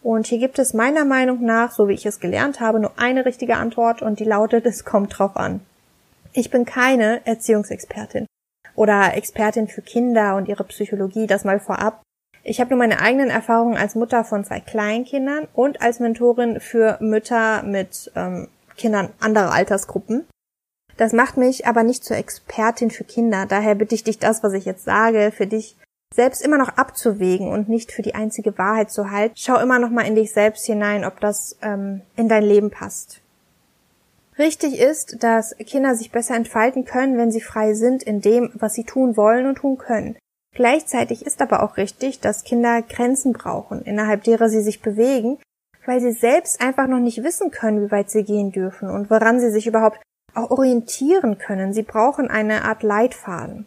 Und 0.04 0.28
hier 0.28 0.38
gibt 0.38 0.60
es 0.60 0.76
meiner 0.76 1.04
Meinung 1.04 1.44
nach, 1.44 1.72
so 1.72 1.88
wie 1.88 1.94
ich 1.94 2.06
es 2.06 2.20
gelernt 2.20 2.60
habe, 2.60 2.80
nur 2.80 2.94
eine 2.98 3.26
richtige 3.26 3.56
Antwort 3.56 4.04
und 4.04 4.20
die 4.20 4.26
lautet, 4.26 4.68
es 4.68 4.86
kommt 4.86 5.18
drauf 5.18 5.36
an. 5.36 5.62
Ich 6.34 6.52
bin 6.52 6.64
keine 6.64 7.26
Erziehungsexpertin 7.26 8.28
oder 8.80 9.14
Expertin 9.14 9.68
für 9.68 9.82
Kinder 9.82 10.38
und 10.38 10.48
ihre 10.48 10.64
Psychologie, 10.64 11.28
das 11.28 11.44
mal 11.44 11.60
vorab. 11.60 12.02
Ich 12.44 12.62
habe 12.62 12.70
nur 12.70 12.80
meine 12.80 13.02
eigenen 13.02 13.30
Erfahrungen 13.30 13.76
als 13.76 13.96
Mutter 13.96 14.24
von 14.24 14.46
zwei 14.46 14.62
Kleinkindern 14.62 15.50
und 15.54 15.82
als 15.82 16.00
Mentorin 16.00 16.62
für 16.62 16.98
Mütter 17.02 17.62
mit 17.64 18.10
ähm, 18.16 18.48
Kindern 18.78 19.10
anderer 19.20 19.52
Altersgruppen. 19.52 20.26
Das 20.96 21.12
macht 21.12 21.36
mich 21.36 21.68
aber 21.68 21.84
nicht 21.84 22.06
zur 22.06 22.16
Expertin 22.16 22.90
für 22.90 23.04
Kinder. 23.04 23.46
Daher 23.46 23.76
bitte 23.76 23.96
ich 23.96 24.06
dich, 24.06 24.18
das, 24.18 24.44
was 24.44 24.54
ich 24.54 24.64
jetzt 24.64 24.86
sage, 24.86 25.34
für 25.36 25.46
dich 25.46 25.76
selbst 26.14 26.42
immer 26.42 26.58
noch 26.58 26.70
abzuwägen 26.70 27.50
und 27.50 27.68
nicht 27.68 27.92
für 27.92 28.02
die 28.02 28.16
einzige 28.16 28.58
Wahrheit 28.58 28.92
zu 28.92 29.12
halten. 29.12 29.36
Schau 29.38 29.60
immer 29.60 29.80
noch 29.80 29.90
mal 29.90 30.08
in 30.08 30.16
dich 30.16 30.32
selbst 30.32 30.66
hinein, 30.66 31.04
ob 31.04 31.20
das 31.20 31.58
ähm, 31.62 32.02
in 32.16 32.30
dein 32.30 32.44
Leben 32.44 32.72
passt. 32.72 33.22
Richtig 34.40 34.80
ist, 34.80 35.22
dass 35.22 35.54
Kinder 35.58 35.96
sich 35.96 36.12
besser 36.12 36.36
entfalten 36.36 36.86
können, 36.86 37.18
wenn 37.18 37.30
sie 37.30 37.42
frei 37.42 37.74
sind 37.74 38.04
in 38.04 38.22
dem, 38.22 38.52
was 38.54 38.74
sie 38.74 38.86
tun 38.86 39.18
wollen 39.18 39.46
und 39.46 39.56
tun 39.56 39.78
können. 39.78 40.18
Gleichzeitig 40.56 41.26
ist 41.26 41.42
aber 41.42 41.62
auch 41.62 41.76
richtig, 41.76 42.22
dass 42.22 42.46
Kinder 42.46 42.82
Grenzen 42.82 43.34
brauchen, 43.34 43.82
innerhalb 43.82 44.24
derer 44.24 44.48
sie 44.48 44.62
sich 44.62 44.82
bewegen, 44.82 45.38
weil 45.86 46.00
sie 46.00 46.14
selbst 46.14 46.62
einfach 46.62 46.88
noch 46.88 47.00
nicht 47.00 47.22
wissen 47.22 47.52
können, 47.52 47.86
wie 47.86 47.92
weit 47.92 48.10
sie 48.10 48.24
gehen 48.24 48.52
dürfen 48.52 48.90
und 48.90 49.10
woran 49.10 49.42
sie 49.42 49.52
sich 49.52 49.68
überhaupt 49.68 50.00
auch 50.34 50.52
orientieren 50.52 51.38
können. 51.38 51.74
Sie 51.74 51.84
brauchen 51.84 52.30
eine 52.30 52.64
Art 52.64 52.82
Leitfaden. 52.82 53.66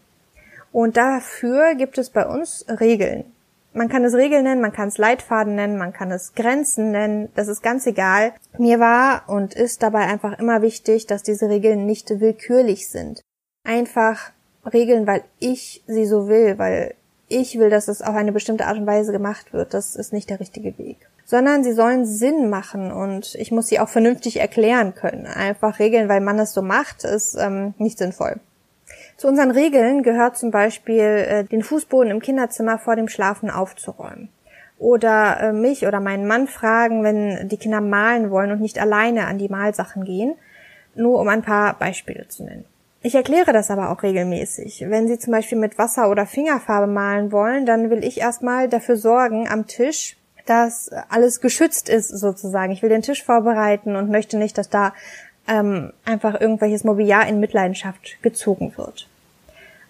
Und 0.72 0.96
dafür 0.96 1.74
gibt 1.74 1.98
es 1.98 2.08
bei 2.08 2.26
uns 2.26 2.64
Regeln. 2.68 3.31
Man 3.74 3.88
kann 3.88 4.04
es 4.04 4.14
Regeln 4.14 4.44
nennen, 4.44 4.60
man 4.60 4.72
kann 4.72 4.88
es 4.88 4.98
Leitfaden 4.98 5.54
nennen, 5.54 5.78
man 5.78 5.92
kann 5.92 6.10
es 6.10 6.34
Grenzen 6.34 6.90
nennen, 6.90 7.30
das 7.34 7.48
ist 7.48 7.62
ganz 7.62 7.86
egal. 7.86 8.34
Mir 8.58 8.78
war 8.80 9.22
und 9.28 9.54
ist 9.54 9.82
dabei 9.82 10.00
einfach 10.00 10.38
immer 10.38 10.60
wichtig, 10.60 11.06
dass 11.06 11.22
diese 11.22 11.48
Regeln 11.48 11.86
nicht 11.86 12.10
willkürlich 12.20 12.88
sind. 12.88 13.22
Einfach 13.64 14.32
Regeln, 14.70 15.06
weil 15.06 15.24
ich 15.38 15.82
sie 15.86 16.04
so 16.04 16.28
will, 16.28 16.58
weil 16.58 16.94
ich 17.28 17.58
will, 17.58 17.70
dass 17.70 17.88
es 17.88 18.02
auf 18.02 18.14
eine 18.14 18.32
bestimmte 18.32 18.66
Art 18.66 18.76
und 18.76 18.86
Weise 18.86 19.10
gemacht 19.10 19.52
wird. 19.52 19.72
Das 19.72 19.96
ist 19.96 20.12
nicht 20.12 20.28
der 20.28 20.40
richtige 20.40 20.76
Weg. 20.76 20.98
Sondern 21.24 21.64
sie 21.64 21.72
sollen 21.72 22.04
Sinn 22.04 22.50
machen 22.50 22.92
und 22.92 23.34
ich 23.36 23.52
muss 23.52 23.68
sie 23.68 23.80
auch 23.80 23.88
vernünftig 23.88 24.38
erklären 24.38 24.94
können. 24.94 25.26
Einfach 25.26 25.78
Regeln, 25.78 26.10
weil 26.10 26.20
man 26.20 26.38
es 26.38 26.52
so 26.52 26.60
macht, 26.60 27.04
ist 27.04 27.36
ähm, 27.36 27.72
nicht 27.78 27.96
sinnvoll. 27.96 28.38
Zu 29.16 29.28
unseren 29.28 29.50
Regeln 29.50 30.02
gehört 30.02 30.36
zum 30.36 30.50
Beispiel, 30.50 31.00
äh, 31.00 31.44
den 31.44 31.62
Fußboden 31.62 32.10
im 32.10 32.20
Kinderzimmer 32.20 32.78
vor 32.78 32.96
dem 32.96 33.08
Schlafen 33.08 33.50
aufzuräumen. 33.50 34.28
Oder 34.78 35.40
äh, 35.40 35.52
mich 35.52 35.86
oder 35.86 36.00
meinen 36.00 36.26
Mann 36.26 36.48
fragen, 36.48 37.04
wenn 37.04 37.48
die 37.48 37.56
Kinder 37.56 37.80
malen 37.80 38.30
wollen 38.30 38.50
und 38.50 38.60
nicht 38.60 38.80
alleine 38.80 39.26
an 39.26 39.38
die 39.38 39.48
Malsachen 39.48 40.04
gehen. 40.04 40.34
Nur 40.94 41.20
um 41.20 41.28
ein 41.28 41.42
paar 41.42 41.78
Beispiele 41.78 42.28
zu 42.28 42.44
nennen. 42.44 42.64
Ich 43.04 43.14
erkläre 43.16 43.52
das 43.52 43.70
aber 43.70 43.90
auch 43.90 44.02
regelmäßig. 44.04 44.84
Wenn 44.88 45.08
Sie 45.08 45.18
zum 45.18 45.32
Beispiel 45.32 45.58
mit 45.58 45.76
Wasser 45.76 46.08
oder 46.08 46.24
Fingerfarbe 46.24 46.86
malen 46.86 47.32
wollen, 47.32 47.66
dann 47.66 47.90
will 47.90 48.04
ich 48.04 48.20
erstmal 48.20 48.68
dafür 48.68 48.96
sorgen 48.96 49.48
am 49.48 49.66
Tisch, 49.66 50.16
dass 50.46 50.90
alles 51.08 51.40
geschützt 51.40 51.88
ist 51.88 52.08
sozusagen. 52.08 52.72
Ich 52.72 52.82
will 52.82 52.90
den 52.90 53.02
Tisch 53.02 53.24
vorbereiten 53.24 53.96
und 53.96 54.10
möchte 54.10 54.38
nicht, 54.38 54.56
dass 54.56 54.68
da 54.68 54.92
ähm, 55.48 55.92
einfach 56.04 56.40
irgendwelches 56.40 56.84
Mobiliar 56.84 57.26
in 57.26 57.40
Mitleidenschaft 57.40 58.22
gezogen 58.22 58.72
wird. 58.76 59.08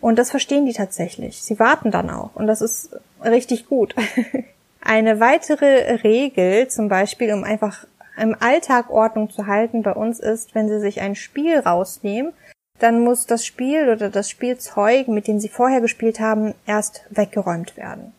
Und 0.01 0.19
das 0.19 0.31
verstehen 0.31 0.67
die 0.67 0.73
tatsächlich. 0.73 1.43
Sie 1.43 1.59
warten 1.59 1.91
dann 1.91 2.11
auch. 2.11 2.35
Und 2.35 2.47
das 2.47 2.61
ist 2.61 2.91
richtig 3.25 3.69
gut. 3.69 3.95
Eine 4.81 5.21
weitere 5.21 5.95
Regel, 6.03 6.67
zum 6.69 6.89
Beispiel, 6.89 7.33
um 7.33 7.45
einfach 7.45 7.87
im 8.17 8.37
Alltag 8.39 8.91
Ordnung 8.91 9.31
zu 9.31 9.47
halten 9.47 9.83
bei 9.83 9.93
uns 9.93 10.19
ist, 10.19 10.55
wenn 10.55 10.69
Sie 10.69 10.81
sich 10.81 11.01
ein 11.01 11.15
Spiel 11.15 11.59
rausnehmen, 11.59 12.33
dann 12.79 13.05
muss 13.05 13.27
das 13.27 13.47
Spiel 13.47 13.91
oder 13.91 14.11
das 14.11 14.29
Spielzeug, 14.29 15.07
mit 15.07 15.29
dem 15.29 15.39
Sie 15.39 15.49
vorher 15.49 15.81
gespielt 15.81 16.19
haben, 16.19 16.55
erst 16.67 17.05
weggeräumt 17.11 17.77
werden. 17.77 18.13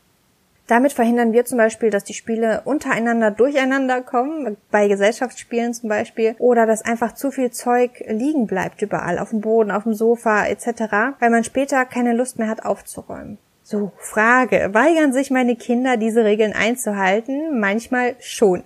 Damit 0.67 0.93
verhindern 0.93 1.34
wir 1.34 1.43
zum 1.43 1.58
Beispiel, 1.58 1.89
dass 1.89 2.06
die 2.06 2.13
Spiele 2.13 2.62
untereinander 2.63 3.32
durcheinander 3.32 4.02
kommen, 4.02 4.56
bei 4.71 4.88
Gesellschaftsspielen 4.88 5.73
zum 5.73 5.89
Beispiel, 5.89 6.36
oder 6.39 6.65
dass 6.65 6.86
einfach 6.86 7.13
zu 7.15 7.32
viel 7.32 7.52
Zeug 7.52 8.04
liegen 8.08 8.47
bleibt 8.47 8.82
überall, 8.82 9.19
auf 9.19 9.32
dem 9.32 9.41
Boden, 9.41 9.71
auf 9.71 9.84
dem 9.84 9.93
Sofa 9.93 10.45
etc., 10.45 11.15
weil 11.19 11.30
man 11.30 11.43
später 11.43 11.84
keine 11.86 12.13
Lust 12.13 12.39
mehr 12.39 12.47
hat 12.47 12.65
aufzuräumen. 12.65 13.38
So, 13.63 13.91
Frage, 13.97 14.69
weigern 14.73 15.13
sich 15.13 15.32
meine 15.32 15.56
Kinder, 15.56 15.97
diese 15.97 16.23
Regeln 16.23 16.54
einzuhalten? 16.54 17.60
Manchmal 17.60 18.15
schon. 18.19 18.63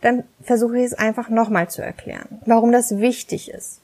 Dann 0.00 0.24
versuche 0.42 0.78
ich 0.78 0.84
es 0.84 0.94
einfach 0.94 1.28
nochmal 1.28 1.68
zu 1.68 1.82
erklären, 1.82 2.40
warum 2.46 2.72
das 2.72 2.98
wichtig 2.98 3.50
ist. 3.50 3.80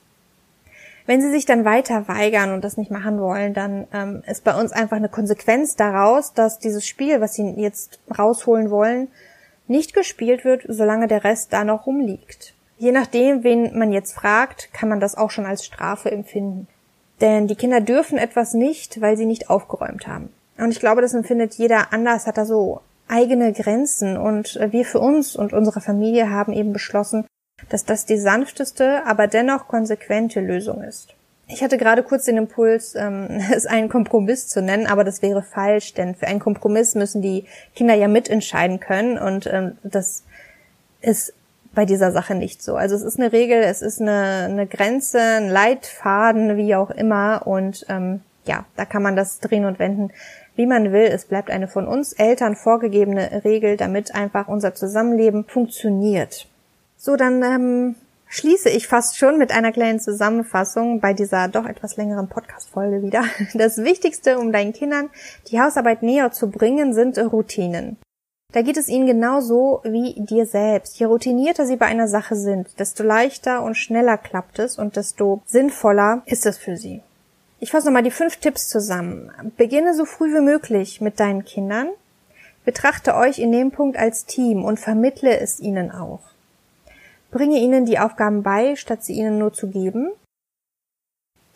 Wenn 1.06 1.20
sie 1.20 1.30
sich 1.30 1.44
dann 1.44 1.64
weiter 1.64 2.08
weigern 2.08 2.52
und 2.52 2.64
das 2.64 2.78
nicht 2.78 2.90
machen 2.90 3.20
wollen, 3.20 3.52
dann 3.52 3.86
ähm, 3.92 4.22
ist 4.26 4.44
bei 4.44 4.58
uns 4.58 4.72
einfach 4.72 4.96
eine 4.96 5.10
Konsequenz 5.10 5.76
daraus, 5.76 6.32
dass 6.32 6.58
dieses 6.58 6.86
Spiel, 6.86 7.20
was 7.20 7.34
sie 7.34 7.50
jetzt 7.56 8.00
rausholen 8.16 8.70
wollen, 8.70 9.08
nicht 9.66 9.94
gespielt 9.94 10.44
wird, 10.44 10.64
solange 10.68 11.06
der 11.06 11.24
Rest 11.24 11.52
da 11.52 11.64
noch 11.64 11.86
rumliegt. 11.86 12.54
Je 12.78 12.92
nachdem, 12.92 13.44
wen 13.44 13.78
man 13.78 13.92
jetzt 13.92 14.14
fragt, 14.14 14.72
kann 14.72 14.88
man 14.88 15.00
das 15.00 15.16
auch 15.16 15.30
schon 15.30 15.46
als 15.46 15.64
Strafe 15.64 16.10
empfinden. 16.10 16.68
Denn 17.20 17.46
die 17.46 17.54
Kinder 17.54 17.80
dürfen 17.80 18.18
etwas 18.18 18.54
nicht, 18.54 19.00
weil 19.00 19.16
sie 19.16 19.26
nicht 19.26 19.50
aufgeräumt 19.50 20.06
haben. 20.06 20.30
Und 20.58 20.70
ich 20.70 20.80
glaube, 20.80 21.00
das 21.00 21.14
empfindet 21.14 21.54
jeder 21.54 21.92
anders, 21.92 22.26
hat 22.26 22.38
da 22.38 22.44
so 22.44 22.80
eigene 23.08 23.52
Grenzen. 23.52 24.16
Und 24.16 24.58
wir 24.70 24.84
für 24.84 25.00
uns 25.00 25.36
und 25.36 25.52
unsere 25.52 25.80
Familie 25.80 26.30
haben 26.30 26.52
eben 26.52 26.72
beschlossen, 26.72 27.26
dass 27.68 27.84
das 27.84 28.06
die 28.06 28.18
sanfteste, 28.18 29.04
aber 29.06 29.26
dennoch 29.26 29.68
konsequente 29.68 30.40
Lösung 30.40 30.82
ist. 30.82 31.14
Ich 31.46 31.62
hatte 31.62 31.76
gerade 31.76 32.02
kurz 32.02 32.24
den 32.24 32.38
Impuls, 32.38 32.94
ähm, 32.94 33.28
es 33.54 33.66
einen 33.66 33.88
Kompromiss 33.88 34.48
zu 34.48 34.62
nennen, 34.62 34.86
aber 34.86 35.04
das 35.04 35.22
wäre 35.22 35.42
falsch, 35.42 35.94
denn 35.94 36.14
für 36.14 36.26
einen 36.26 36.40
Kompromiss 36.40 36.94
müssen 36.94 37.22
die 37.22 37.44
Kinder 37.74 37.94
ja 37.94 38.08
mitentscheiden 38.08 38.80
können 38.80 39.18
und 39.18 39.46
ähm, 39.46 39.78
das 39.82 40.24
ist 41.00 41.34
bei 41.74 41.84
dieser 41.84 42.12
Sache 42.12 42.34
nicht 42.34 42.62
so. 42.62 42.76
Also 42.76 42.94
es 42.94 43.02
ist 43.02 43.18
eine 43.18 43.32
Regel, 43.32 43.60
es 43.62 43.82
ist 43.82 44.00
eine, 44.00 44.46
eine 44.48 44.66
Grenze, 44.66 45.20
ein 45.20 45.48
Leitfaden, 45.48 46.56
wie 46.56 46.74
auch 46.76 46.90
immer 46.90 47.46
und 47.46 47.84
ähm, 47.88 48.20
ja, 48.46 48.64
da 48.76 48.84
kann 48.84 49.02
man 49.02 49.16
das 49.16 49.40
drehen 49.40 49.64
und 49.64 49.78
wenden, 49.78 50.12
wie 50.54 50.66
man 50.66 50.92
will. 50.92 51.04
Es 51.04 51.24
bleibt 51.24 51.50
eine 51.50 51.68
von 51.68 51.86
uns 51.86 52.12
Eltern 52.12 52.56
vorgegebene 52.56 53.42
Regel, 53.44 53.76
damit 53.76 54.14
einfach 54.14 54.48
unser 54.48 54.74
Zusammenleben 54.74 55.44
funktioniert. 55.44 56.46
So, 57.04 57.16
dann 57.16 57.42
ähm, 57.42 57.96
schließe 58.28 58.70
ich 58.70 58.88
fast 58.88 59.18
schon 59.18 59.36
mit 59.36 59.52
einer 59.52 59.72
kleinen 59.72 60.00
Zusammenfassung 60.00 61.00
bei 61.00 61.12
dieser 61.12 61.48
doch 61.48 61.66
etwas 61.66 61.98
längeren 61.98 62.30
Podcast-Folge 62.30 63.02
wieder. 63.02 63.24
Das 63.52 63.76
Wichtigste, 63.76 64.38
um 64.38 64.52
deinen 64.52 64.72
Kindern 64.72 65.10
die 65.50 65.60
Hausarbeit 65.60 66.02
näher 66.02 66.32
zu 66.32 66.48
bringen, 66.48 66.94
sind 66.94 67.18
Routinen. 67.18 67.98
Da 68.54 68.62
geht 68.62 68.78
es 68.78 68.88
ihnen 68.88 69.06
genauso 69.06 69.82
wie 69.84 70.14
dir 70.16 70.46
selbst. 70.46 70.98
Je 70.98 71.04
routinierter 71.04 71.66
sie 71.66 71.76
bei 71.76 71.84
einer 71.84 72.08
Sache 72.08 72.36
sind, 72.36 72.78
desto 72.78 73.02
leichter 73.02 73.62
und 73.62 73.74
schneller 73.74 74.16
klappt 74.16 74.58
es 74.58 74.78
und 74.78 74.96
desto 74.96 75.42
sinnvoller 75.44 76.22
ist 76.24 76.46
es 76.46 76.56
für 76.56 76.78
sie. 76.78 77.02
Ich 77.60 77.72
fasse 77.72 77.88
nochmal 77.88 78.02
die 78.02 78.12
fünf 78.12 78.38
Tipps 78.38 78.66
zusammen. 78.70 79.30
Beginne 79.58 79.92
so 79.92 80.06
früh 80.06 80.34
wie 80.34 80.40
möglich 80.40 81.02
mit 81.02 81.20
deinen 81.20 81.44
Kindern. 81.44 81.90
Betrachte 82.64 83.14
euch 83.14 83.40
in 83.40 83.52
dem 83.52 83.72
Punkt 83.72 83.98
als 83.98 84.24
Team 84.24 84.64
und 84.64 84.80
vermittle 84.80 85.38
es 85.38 85.60
ihnen 85.60 85.90
auch. 85.90 86.33
Bringe 87.34 87.58
ihnen 87.58 87.84
die 87.84 87.98
Aufgaben 87.98 88.44
bei, 88.44 88.76
statt 88.76 89.02
sie 89.02 89.14
ihnen 89.14 89.38
nur 89.38 89.52
zu 89.52 89.68
geben. 89.68 90.12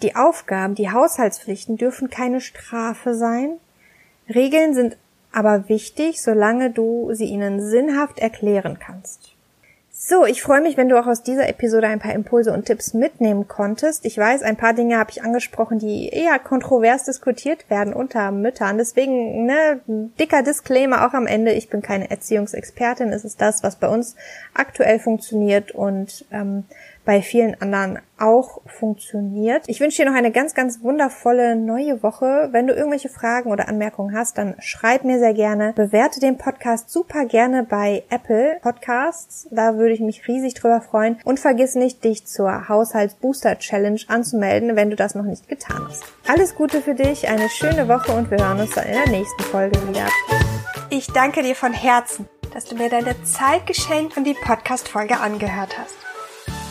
Die 0.02 0.16
Aufgaben, 0.16 0.74
die 0.74 0.90
Haushaltspflichten 0.90 1.76
dürfen 1.76 2.10
keine 2.10 2.40
Strafe 2.40 3.14
sein. 3.14 3.60
Regeln 4.28 4.74
sind 4.74 4.96
aber 5.30 5.68
wichtig, 5.68 6.20
solange 6.20 6.72
du 6.72 7.14
sie 7.14 7.26
ihnen 7.26 7.60
sinnhaft 7.60 8.18
erklären 8.18 8.80
kannst. 8.80 9.36
So, 10.00 10.24
ich 10.24 10.42
freue 10.42 10.60
mich, 10.60 10.76
wenn 10.76 10.88
du 10.88 10.96
auch 10.96 11.08
aus 11.08 11.24
dieser 11.24 11.48
Episode 11.48 11.88
ein 11.88 11.98
paar 11.98 12.14
Impulse 12.14 12.52
und 12.52 12.66
Tipps 12.66 12.94
mitnehmen 12.94 13.48
konntest. 13.48 14.04
Ich 14.06 14.16
weiß, 14.16 14.42
ein 14.42 14.56
paar 14.56 14.72
Dinge 14.72 14.96
habe 14.96 15.10
ich 15.10 15.24
angesprochen, 15.24 15.80
die 15.80 16.08
eher 16.10 16.38
kontrovers 16.38 17.02
diskutiert 17.02 17.68
werden 17.68 17.92
unter 17.92 18.30
Müttern. 18.30 18.78
Deswegen, 18.78 19.44
ne, 19.44 19.80
dicker 20.20 20.44
Disclaimer 20.44 21.04
auch 21.04 21.14
am 21.14 21.26
Ende. 21.26 21.50
Ich 21.50 21.68
bin 21.68 21.82
keine 21.82 22.12
Erziehungsexpertin. 22.12 23.08
Es 23.08 23.24
ist 23.24 23.40
das, 23.40 23.64
was 23.64 23.74
bei 23.74 23.88
uns 23.88 24.14
aktuell 24.54 25.00
funktioniert 25.00 25.72
und 25.72 26.24
ähm, 26.30 26.62
bei 27.08 27.22
vielen 27.22 27.58
anderen 27.62 28.00
auch 28.18 28.60
funktioniert. 28.66 29.64
Ich 29.66 29.80
wünsche 29.80 30.02
dir 30.02 30.10
noch 30.10 30.18
eine 30.18 30.30
ganz, 30.30 30.54
ganz 30.54 30.82
wundervolle 30.82 31.56
neue 31.56 32.02
Woche. 32.02 32.50
Wenn 32.52 32.66
du 32.66 32.74
irgendwelche 32.74 33.08
Fragen 33.08 33.50
oder 33.50 33.66
Anmerkungen 33.66 34.14
hast, 34.14 34.36
dann 34.36 34.56
schreib 34.58 35.04
mir 35.04 35.18
sehr 35.18 35.32
gerne. 35.32 35.72
Bewerte 35.72 36.20
den 36.20 36.36
Podcast 36.36 36.90
super 36.90 37.24
gerne 37.24 37.64
bei 37.64 38.02
Apple 38.10 38.58
Podcasts. 38.60 39.48
Da 39.50 39.78
würde 39.78 39.94
ich 39.94 40.00
mich 40.00 40.28
riesig 40.28 40.52
drüber 40.52 40.82
freuen. 40.82 41.18
Und 41.24 41.40
vergiss 41.40 41.76
nicht, 41.76 42.04
dich 42.04 42.26
zur 42.26 42.68
Haushaltsbooster 42.68 43.58
Challenge 43.58 44.00
anzumelden, 44.08 44.76
wenn 44.76 44.90
du 44.90 44.96
das 44.96 45.14
noch 45.14 45.24
nicht 45.24 45.48
getan 45.48 45.86
hast. 45.88 46.04
Alles 46.28 46.56
Gute 46.56 46.82
für 46.82 46.94
dich, 46.94 47.26
eine 47.26 47.48
schöne 47.48 47.88
Woche 47.88 48.12
und 48.12 48.30
wir 48.30 48.36
hören 48.36 48.60
uns 48.60 48.74
dann 48.74 48.84
in 48.84 48.92
der 48.92 49.08
nächsten 49.08 49.42
Folge 49.44 49.78
wieder. 49.88 50.08
Ich 50.90 51.06
danke 51.06 51.42
dir 51.42 51.54
von 51.54 51.72
Herzen, 51.72 52.28
dass 52.52 52.66
du 52.66 52.76
mir 52.76 52.90
deine 52.90 53.14
Zeit 53.24 53.66
geschenkt 53.66 54.18
und 54.18 54.24
die 54.24 54.34
Podcast-Folge 54.34 55.18
angehört 55.18 55.78
hast. 55.78 56.07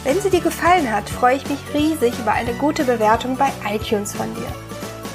Wenn 0.07 0.21
sie 0.21 0.29
dir 0.29 0.39
gefallen 0.39 0.89
hat, 0.89 1.09
freue 1.09 1.35
ich 1.35 1.49
mich 1.49 1.59
riesig 1.73 2.17
über 2.17 2.31
eine 2.31 2.53
gute 2.53 2.85
Bewertung 2.85 3.35
bei 3.35 3.51
iTunes 3.69 4.15
von 4.15 4.33
dir. 4.35 4.47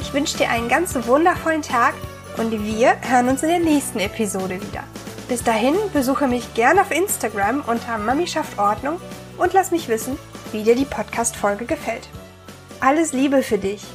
Ich 0.02 0.12
wünsche 0.12 0.36
dir 0.36 0.50
einen 0.50 0.68
ganz 0.68 0.94
wundervollen 1.06 1.62
Tag 1.62 1.94
und 2.36 2.52
wir 2.52 2.96
hören 3.00 3.30
uns 3.30 3.42
in 3.42 3.48
der 3.48 3.58
nächsten 3.60 4.00
Episode 4.00 4.60
wieder. 4.60 4.84
Bis 5.30 5.42
dahin 5.42 5.76
besuche 5.94 6.28
mich 6.28 6.52
gerne 6.52 6.82
auf 6.82 6.90
Instagram 6.90 7.64
unter 7.66 7.96
Mami 7.96 8.26
schafft 8.26 8.58
Ordnung 8.58 9.00
und 9.38 9.54
lass 9.54 9.70
mich 9.70 9.88
wissen, 9.88 10.18
wie 10.52 10.62
dir 10.62 10.74
die 10.74 10.84
Podcast-Folge 10.84 11.64
gefällt. 11.64 12.10
Alles 12.80 13.14
Liebe 13.14 13.42
für 13.42 13.56
dich! 13.56 13.86